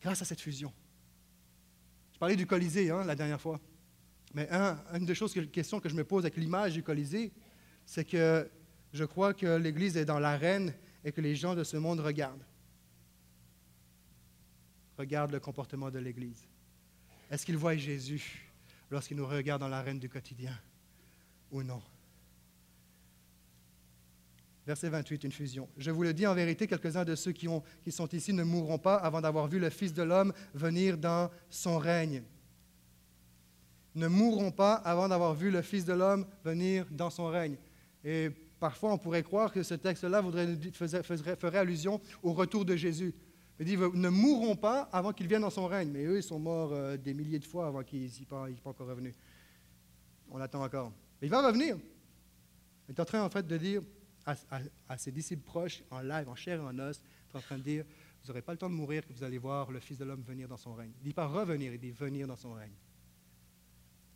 [0.00, 0.72] Grâce à cette fusion.
[2.12, 3.60] Je parlais du Colisée hein, la dernière fois.
[4.34, 7.32] Mais un, une des choses, que, questions que je me pose avec l'image du Colisée,
[7.84, 8.48] c'est que
[8.92, 10.72] je crois que l'Église est dans l'arène
[11.04, 12.44] et que les gens de ce monde regardent.
[14.98, 16.46] Regardent le comportement de l'Église.
[17.30, 18.50] Est-ce qu'ils voient Jésus
[18.90, 20.56] lorsqu'ils nous regardent dans l'arène du quotidien
[21.50, 21.82] ou non?
[24.66, 25.68] Verset 28, une fusion.
[25.76, 28.42] Je vous le dis en vérité, quelques-uns de ceux qui, ont- qui sont ici ne
[28.42, 32.22] mourront pas avant d'avoir vu le Fils de l'homme venir dans son règne.
[33.94, 37.56] Ne mourront pas avant d'avoir vu le Fils de l'homme venir dans son règne.
[38.04, 43.14] Et parfois, on pourrait croire que ce texte-là ferait allusion au retour de Jésus.
[43.58, 45.90] Il dit, ne mourront pas avant qu'il vienne dans son règne.
[45.90, 48.70] Mais eux, ils sont morts euh, des milliers de fois avant qu'ils n'y soient pas
[48.70, 49.14] encore revenus.
[50.30, 50.92] On attend encore.
[51.20, 51.76] Mais il va revenir.
[52.88, 53.82] Il est en train, en fait, de dire
[54.26, 57.38] à, à- à ses disciples proches, en live, en chair et en os, il est
[57.38, 57.84] en train de dire,
[58.22, 60.22] vous n'aurez pas le temps de mourir que vous allez voir le Fils de l'homme
[60.22, 60.90] venir dans son règne.
[60.96, 62.72] Il ne dit pas revenir, il dit venir dans son règne.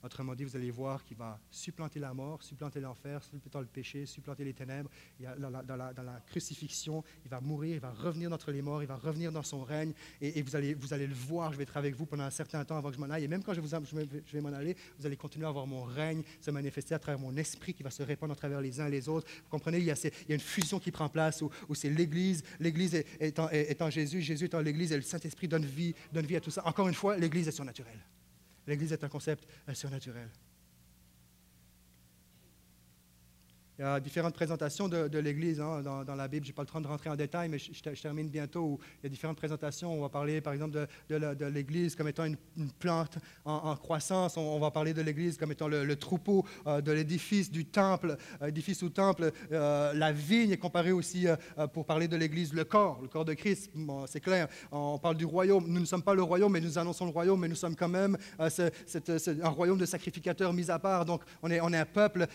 [0.02, 4.06] Autrement dit, vous allez voir qu'il va supplanter la mort, supplanter l'enfer, supplanter le péché,
[4.06, 4.88] supplanter les ténèbres.
[5.18, 8.86] Il a- dans, la, crucifixion, il va mourir, il va revenir d'entre les morts, il
[8.86, 9.92] va revenir dans son règne.
[10.22, 12.64] Et, vous, allez, vous allez le voir, je vais être avec vous pendant un certain
[12.64, 13.24] temps avant que je m'en aille.
[13.24, 16.50] Et même quand je, vais- m'en aller, vous allez continuer à voir mon règne se
[16.50, 19.08] manifester à travers mon esprit qui va se répandre à travers les uns et les
[19.08, 19.26] autres.
[19.42, 19.96] Vous comprenez, il y a,
[20.28, 24.92] une fusion qui prend place où, c'est l'Église, l'Église est en Jésus, Jésus en l'Église
[24.92, 26.66] et le Saint-Esprit donne vie, donne vie à tout ça.
[26.66, 28.00] Encore une fois, l'Église est surnaturelle.
[28.70, 30.28] L'Église est un concept euh, surnaturel.
[33.80, 36.44] Il y a différentes présentations de, l'Église hein, dans, la Bible.
[36.44, 38.28] Je n'ai pas le temps de rentrer en détail, mais je, je ter- je termine
[38.28, 38.78] bientôt.
[38.98, 39.90] Il y a différentes présentations.
[39.90, 42.36] On va parler, par exemple, de, l'Église comme étant une,
[42.78, 43.16] plante
[43.46, 44.36] en, croissance.
[44.36, 48.48] On, va parler de l'Église comme étant le, troupeau euh, de l'édifice, du temple, euh,
[48.48, 49.32] édifice ou temple.
[49.50, 51.36] Euh, la vigne est comparée aussi, euh,
[51.68, 53.70] pour parler de l'Église, le corps, le corps de Christ.
[54.08, 54.48] C'est clair.
[54.70, 55.64] On parle du royaume.
[55.66, 57.88] Nous ne sommes pas le royaume, mais nous annonçons le royaume, mais nous sommes quand
[57.88, 61.06] même un royaume de sacrificateurs mis à part.
[61.06, 62.26] Donc, on est, un peuple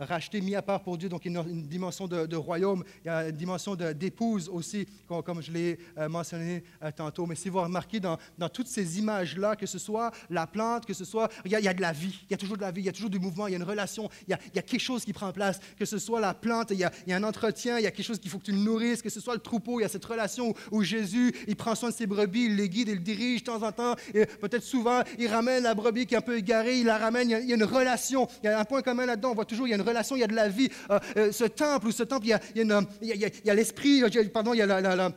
[0.00, 1.08] racheté, mis à part pour Dieu.
[1.08, 2.84] Donc, il y a une, dimension de, royaume.
[3.04, 7.26] Il y a une dimension d'épouse aussi, comme, je l'ai euh, mentionné euh, tantôt.
[7.26, 10.94] Mais si vous remarquez dans, dans toutes ces images-là, que ce soit la plante, que
[10.94, 11.30] ce soit.
[11.44, 12.18] Il y, a, de la vie.
[12.28, 12.82] Il y a toujours de la vie.
[12.82, 13.46] Il y a toujours du mouvement.
[13.46, 14.08] Il y a une relation.
[14.26, 15.60] Il y a, quelque chose qui prend place.
[15.78, 17.78] Que ce soit la plante, il y a, un entretien.
[17.78, 19.02] Il y a quelque chose qu'il faut que tu le nourrisses.
[19.02, 21.90] Que ce soit le troupeau, il y a cette relation où, Jésus, il prend soin
[21.90, 23.94] de ses brebis, il les guide, il les dirige de temps en temps.
[24.14, 27.30] Et peut-être souvent, il ramène la brebis qui est un peu égarée, il la ramène.
[27.30, 28.28] Il y a une relation.
[28.42, 29.30] Il y a un point commun là-dedans.
[29.32, 30.69] On voit toujours, il y a une relation, il y a de la vie.
[30.90, 34.62] Euh, euh, ce temple ou ce temple, il y a, l'esprit, euh, pardon, il y
[34.62, 35.10] a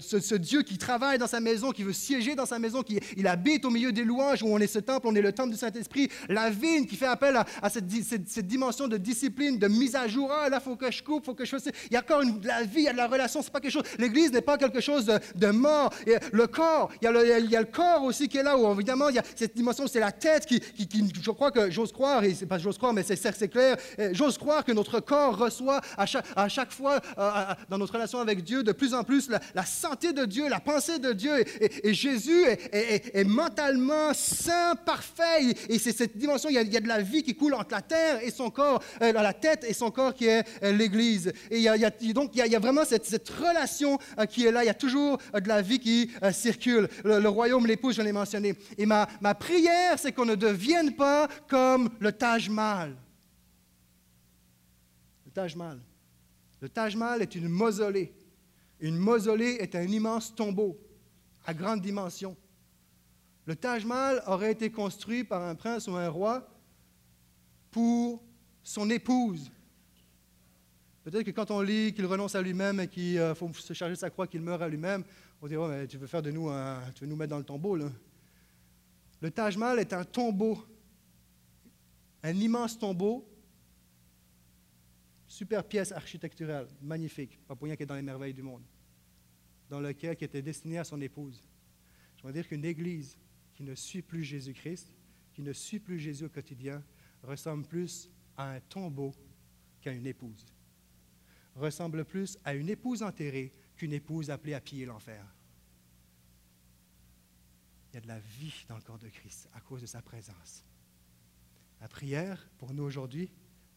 [0.00, 3.26] ce, Dieu qui travaille dans sa maison, qui veut siéger dans sa maison, qui il
[3.26, 5.56] habite au milieu des louanges, où on est ce temple, on est le temple du
[5.56, 6.08] Saint-Esprit.
[6.28, 9.94] La vigne qui fait appel à, cette, di- cette- cette dimension de discipline, de mise
[9.94, 10.30] à jour.
[10.32, 11.68] Ah, là, faut que je coupe, il faut que je fasse.
[11.90, 13.42] Il y a encore une- la vie, il y a de la relation.
[13.42, 13.82] C'est pas quelque chose.
[13.98, 15.92] L'Église n'est pas quelque chose de, mort.
[16.32, 18.56] Le corps, il y, a le, il y a le corps aussi qui est là,
[18.56, 20.60] où évidemment, il y a cette dimension, c'est la tête qui,
[21.22, 24.36] je crois que j'ose croire, et c'est pas j'ose croire, mais c'est clair, euh, j'ose
[24.38, 27.30] croire que notre corps reçoit à chaque, fois, euh,
[27.68, 30.98] dans notre relation avec Dieu, de plus en plus la, santé de Dieu, la pensée
[30.98, 31.44] de Dieu.
[31.60, 35.54] Et, Jésus est, mentalement saint, parfait.
[35.68, 38.20] Et, c'est cette dimension, il y, a, de la vie qui coule entre la terre
[38.22, 41.32] et son corps, euh, la tête et son corps qui est euh, l'Église.
[41.50, 41.66] Et
[42.12, 44.62] donc, il y a, vraiment cette, relation euh, qui est là.
[44.62, 46.88] Il y a toujours de la vie qui circule.
[47.04, 48.54] Le, le royaume, l'épouse, je l'ai mentionné.
[48.76, 52.94] Et ma, ma prière, c'est qu'on ne devienne pas comme le Taj Mahal.
[56.60, 57.22] Le Taj Mahal.
[57.22, 58.12] Est une mausolée.
[58.80, 60.78] Une mausolée est un immense tombeau
[61.46, 62.36] à grande dimension.
[63.46, 66.46] Le Taj Mahal aurait été construit par un prince ou un roi
[67.70, 68.22] pour
[68.62, 69.50] son épouse.
[71.04, 73.94] Peut-être que quand on lit qu'il renonce à lui-même et qu'il euh, faut se charger
[73.94, 75.04] de sa croix, qu'il meurt à lui-même,
[75.40, 77.38] on dirait, Ouais, mais tu veux faire de nous un, tu veux nous mettre dans
[77.38, 77.90] le tombeau, là.
[79.20, 80.58] Le Taj Mahal est un tombeau,
[82.22, 83.26] un immense tombeau,
[85.28, 88.64] super pièce architecturale, magnifique, qu'elle est dans les merveilles du monde,
[89.68, 91.44] dans lequel qui était destiné à son épouse.
[92.16, 93.16] Je veux dire qu'une église
[93.54, 94.92] qui ne suit plus Jésus-Christ,
[95.34, 96.82] qui ne suit plus Jésus au quotidien,
[97.22, 99.14] ressemble plus à un tombeau
[99.80, 100.46] qu'à une épouse.
[101.54, 105.24] Ressemble plus à une épouse enterrée qu'une épouse appelée à piller l'enfer.
[107.90, 110.02] Il y a de la vie dans le corps de Christ à cause de sa
[110.02, 110.64] présence.
[111.80, 113.30] La prière pour nous aujourd'hui,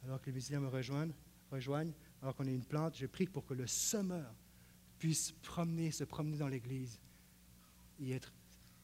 [0.03, 1.13] alors que les musiciens me rejoignent,
[1.51, 4.33] rejoignent alors qu'on est une plante, je prie pour que le semeur
[4.97, 6.99] puisse promener, se promener dans l'Église
[7.99, 8.33] et être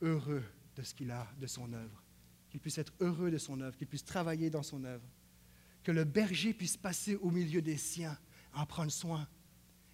[0.02, 0.44] heureux
[0.76, 2.04] de ce qu'il a, de son œuvre.
[2.50, 5.06] Qu'il puisse être heureux de son œuvre, qu'il puisse travailler dans son œuvre.
[5.84, 8.18] Que le berger puisse passer au milieu des siens,
[8.54, 9.28] en prendre soin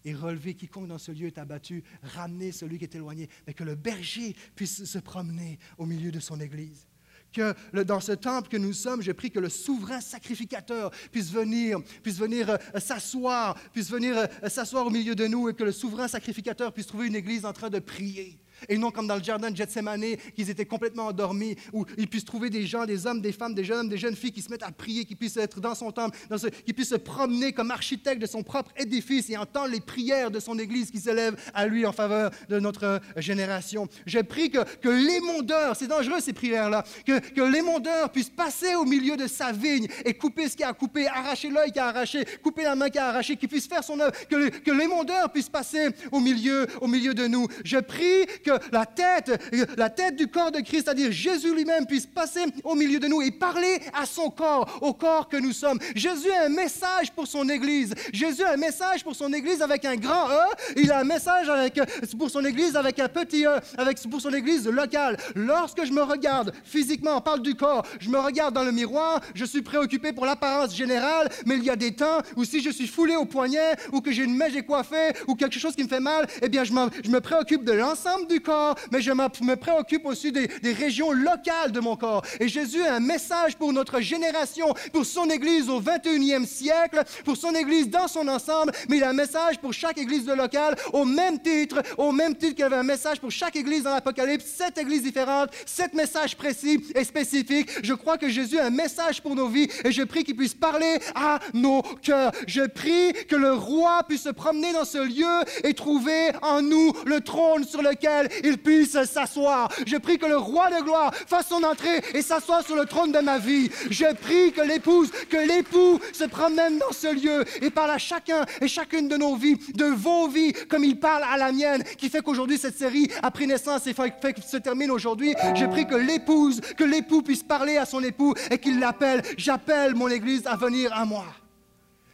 [0.05, 3.63] et relever quiconque dans ce lieu est abattu, ramener celui qui est éloigné, mais que
[3.63, 6.87] le berger puisse se promener au milieu de son Église.
[7.33, 11.79] Que dans ce temple que nous sommes, je prie que le souverain sacrificateur puisse venir,
[12.03, 15.71] puisse venir euh, s'asseoir, puisse venir euh, s'asseoir au milieu de nous et que le
[15.71, 18.39] souverain sacrificateur puisse trouver une église en train de prier.
[18.69, 20.03] Et non comme dans le jardin de Gethsemane,
[20.35, 23.63] qu'ils étaient complètement endormis, où ils puissent trouver des gens, des hommes, des femmes, des
[23.63, 25.91] jeunes hommes, des jeunes filles qui se mettent à prier, qui puissent être dans son
[25.91, 26.17] temple,
[26.65, 30.39] qui puissent se promener comme architecte de son propre édifice et entendre les prières de
[30.39, 33.87] son Église qui s'élèvent à lui en faveur de notre euh, génération.
[34.05, 39.27] Je prie que, l'émondeur, c'est dangereux ces prières-là, que, l'émondeur puisse passer au milieu de
[39.27, 42.63] sa vigne et couper ce qu'il a à couper, arracher l'œil qu'il a arraché, couper
[42.63, 45.89] la main qu'il a arrachée, qu'il puisse faire son œuvre, que, que l'émondeur puisse passer
[46.11, 47.47] au milieu, au milieu de nous.
[47.63, 49.31] Je prie que la tête,
[49.77, 53.21] la tête du corps de Christ, c'est-à-dire Jésus lui-même, puisse passer au milieu de nous
[53.21, 55.79] et parler à son corps, au corps que nous sommes.
[55.95, 57.93] Jésus a un message pour son Église.
[58.11, 60.73] Jésus a un message pour son Église avec un grand E.
[60.77, 61.79] Il a un message avec,
[62.17, 65.17] pour son Église avec un petit E, avec, pour son Église locale.
[65.35, 69.21] Lorsque je me regarde physiquement, on parle du corps, je me regarde dans le miroir,
[69.33, 72.69] je suis préoccupé pour l'apparence générale, mais il y a des temps où si je
[72.69, 75.89] suis foulé au poignet, ou que j'ai une mèche décoiffée, ou quelque chose qui me
[75.89, 76.73] fait mal, eh bien, je,
[77.03, 81.79] je me préoccupe de l'ensemble corps, mais je me préoccupe aussi des, régions locales de
[81.79, 82.23] mon corps.
[82.39, 87.37] Et Jésus a un message pour notre génération, pour son Église au 21e siècle, pour
[87.37, 91.05] son Église dans son ensemble, mais il a un message pour chaque Église locale au
[91.05, 94.77] même titre, au même titre qu'il avait un message pour chaque Église dans l'Apocalypse, sept
[94.77, 97.69] Églises différentes, sept messages précis et spécifiques.
[97.83, 100.53] Je crois que Jésus a un message pour nos vies et je prie qu'il puisse
[100.53, 102.31] parler à nos cœurs.
[102.47, 106.93] Je prie que le roi puisse se promener dans ce lieu et trouver en nous
[107.05, 109.69] le trône sur lequel il puisse s'asseoir.
[109.85, 113.11] Je prie que le roi de gloire fasse son entrée et s'assoie sur le trône
[113.11, 113.69] de ma vie.
[113.89, 118.45] Je prie que l'épouse, que l'époux se promène dans ce lieu et parle à chacun
[118.61, 122.09] et chacune de nos vies, de vos vies, comme il parle à la mienne, qui
[122.09, 124.13] fait qu'aujourd'hui cette série a pris naissance et fait,
[124.45, 125.35] se termine aujourd'hui.
[125.55, 129.21] Je prie que l'épouse, que l'époux puisse parler à son époux et qu'il l'appelle.
[129.37, 131.25] J'appelle mon Église à venir à moi.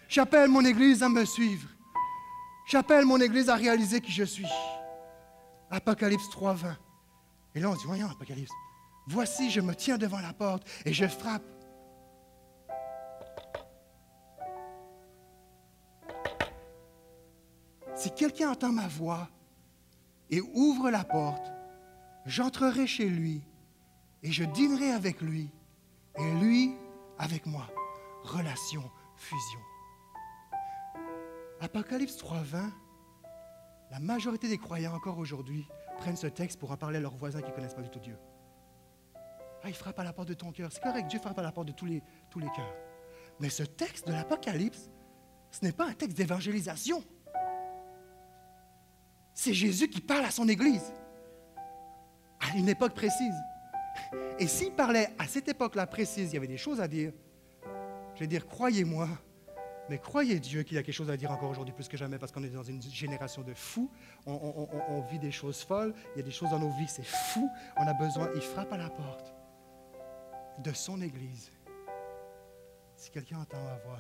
[0.08, 1.68] J'appelle mon Église à me suivre.
[2.66, 4.46] J'appelle mon Église à réaliser qui je suis.
[5.72, 6.78] Apocalypse 3, 20.
[7.56, 8.52] Et là, on dit, voyons, Apocalypse,
[9.08, 11.44] voici, je me tiens devant la porte et je frappe.
[17.96, 19.28] Si quelqu'un entend ma voix
[20.30, 21.52] et ouvre la porte,
[22.26, 23.42] j'entrerai chez lui
[24.24, 25.52] et je dînerai avec lui
[26.18, 26.76] et lui
[27.18, 27.68] avec moi.
[28.24, 29.60] Relation, fusion.
[31.62, 32.72] Apocalypse 3.20,
[33.92, 35.68] la majorité des croyants encore aujourd'hui
[35.98, 38.00] prennent ce texte pour en parler à leurs voisins qui ne connaissent pas du tout
[38.00, 38.18] Dieu.
[39.64, 40.72] Ah, il frappe à la porte de ton cœur.
[40.72, 42.76] C'est correct, Dieu frappe à la porte de tous les, tous cœurs.
[43.40, 44.90] Mais ce texte de l'Apocalypse,
[45.52, 47.04] ce n'est pas un texte d'évangélisation.
[49.34, 50.94] C'est Jésus qui parle à son Église
[52.40, 53.36] à une époque précise.
[54.38, 57.12] Et s'il parlait à cette époque-là précise, il y avait des choses à dire.
[58.16, 59.08] Je vais dire, croyez-moi,
[59.90, 62.20] mais croyez Dieu qu'il y a quelque chose à dire encore aujourd'hui plus que jamais
[62.20, 63.90] parce qu'on est dans une génération de fous.
[64.28, 65.94] On, vit des choses folles.
[66.16, 67.50] Il y a des choses dans nos vies, c'est fou.
[67.78, 68.30] On a besoin.
[68.36, 69.34] Il frappe à la porte
[70.60, 71.52] de son Église.
[72.96, 73.98] Si quelqu'un entend ma voix,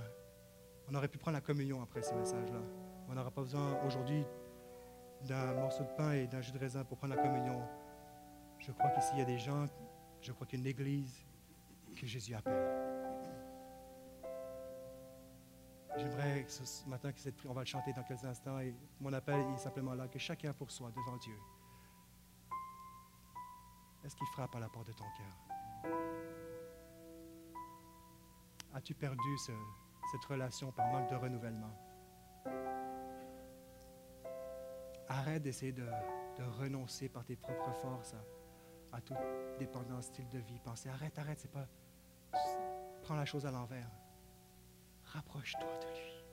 [0.90, 2.60] on aurait pu prendre la communion après ce message-là.
[3.08, 4.24] On n'aura pas besoin aujourd'hui
[5.26, 7.62] d'un morceau de pain et d'un jus de raisin pour prendre la communion.
[8.60, 9.66] Je crois qu'ici, il y a des gens,
[10.22, 11.26] je crois qu'il y a une Église
[11.96, 12.99] que Jésus appelle.
[15.98, 19.40] J'aimerais ce matin que cette on va le chanter dans quelques instants, et mon appel
[19.54, 21.36] est simplement là, que chacun pour soi, devant Dieu.
[24.04, 25.92] Est-ce qu'il frappe à la porte de ton cœur?
[28.74, 29.52] As-tu perdu ce-
[30.12, 31.74] cette relation par manque de renouvellement?
[35.10, 35.86] Arrête d'essayer de,
[36.38, 39.18] de renoncer par tes propres forces à, à toute
[39.58, 40.88] dépendance, style de vie, pensée.
[40.90, 41.68] Arrête, arrête, c'est pas.
[43.04, 43.90] Prends la chose à l'envers.
[45.14, 46.24] Rapproche-toi de lui.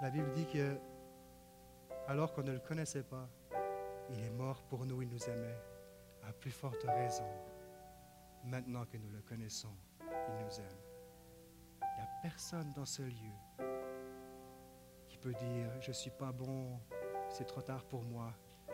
[0.00, 0.78] La Bible dit que,
[2.06, 3.28] alors qu'on ne le connaissait pas,
[4.10, 5.58] il est mort pour nous, il nous aimait.
[6.22, 7.26] À plus forte raison,
[8.44, 10.78] maintenant que nous le connaissons, il nous aime.
[11.82, 13.32] Il n'y a personne dans ce lieu
[15.08, 16.78] qui peut dire Je ne suis pas bon,
[17.28, 18.32] c'est trop tard pour moi,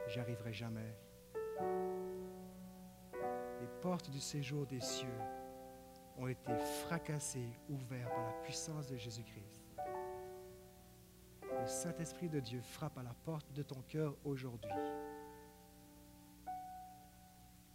[0.08, 0.94] j'y arriverai jamais.
[3.60, 5.18] Les portes du séjour des cieux
[6.16, 6.56] ont été
[6.86, 9.64] fracassées, ouvertes par la puissance de Jésus-Christ.
[11.42, 14.70] Le Saint-Esprit de Dieu frappe à la porte de ton cœur aujourd'hui.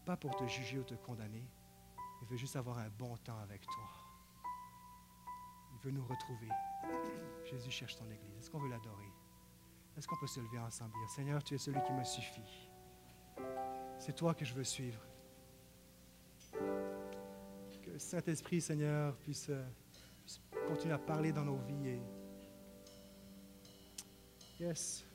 [0.06, 1.48] Pas pour te juger ou te condamner,
[2.22, 3.90] il veut juste avoir un bon temps avec toi.
[5.74, 6.50] Il veut nous retrouver.
[7.46, 8.38] Jésus cherche ton Église.
[8.38, 9.12] Est-ce qu'on veut l'adorer?
[9.98, 12.70] Est-ce qu'on peut se lever ensemble et dire, Seigneur, tu es celui qui me suffit.
[13.98, 15.02] C'est toi que je veux suivre.
[18.00, 19.64] Saint-Esprit, Seigneur, puisse, euh,
[20.24, 22.00] puisse continuer à parler dans nos vies.
[24.60, 25.06] Yes.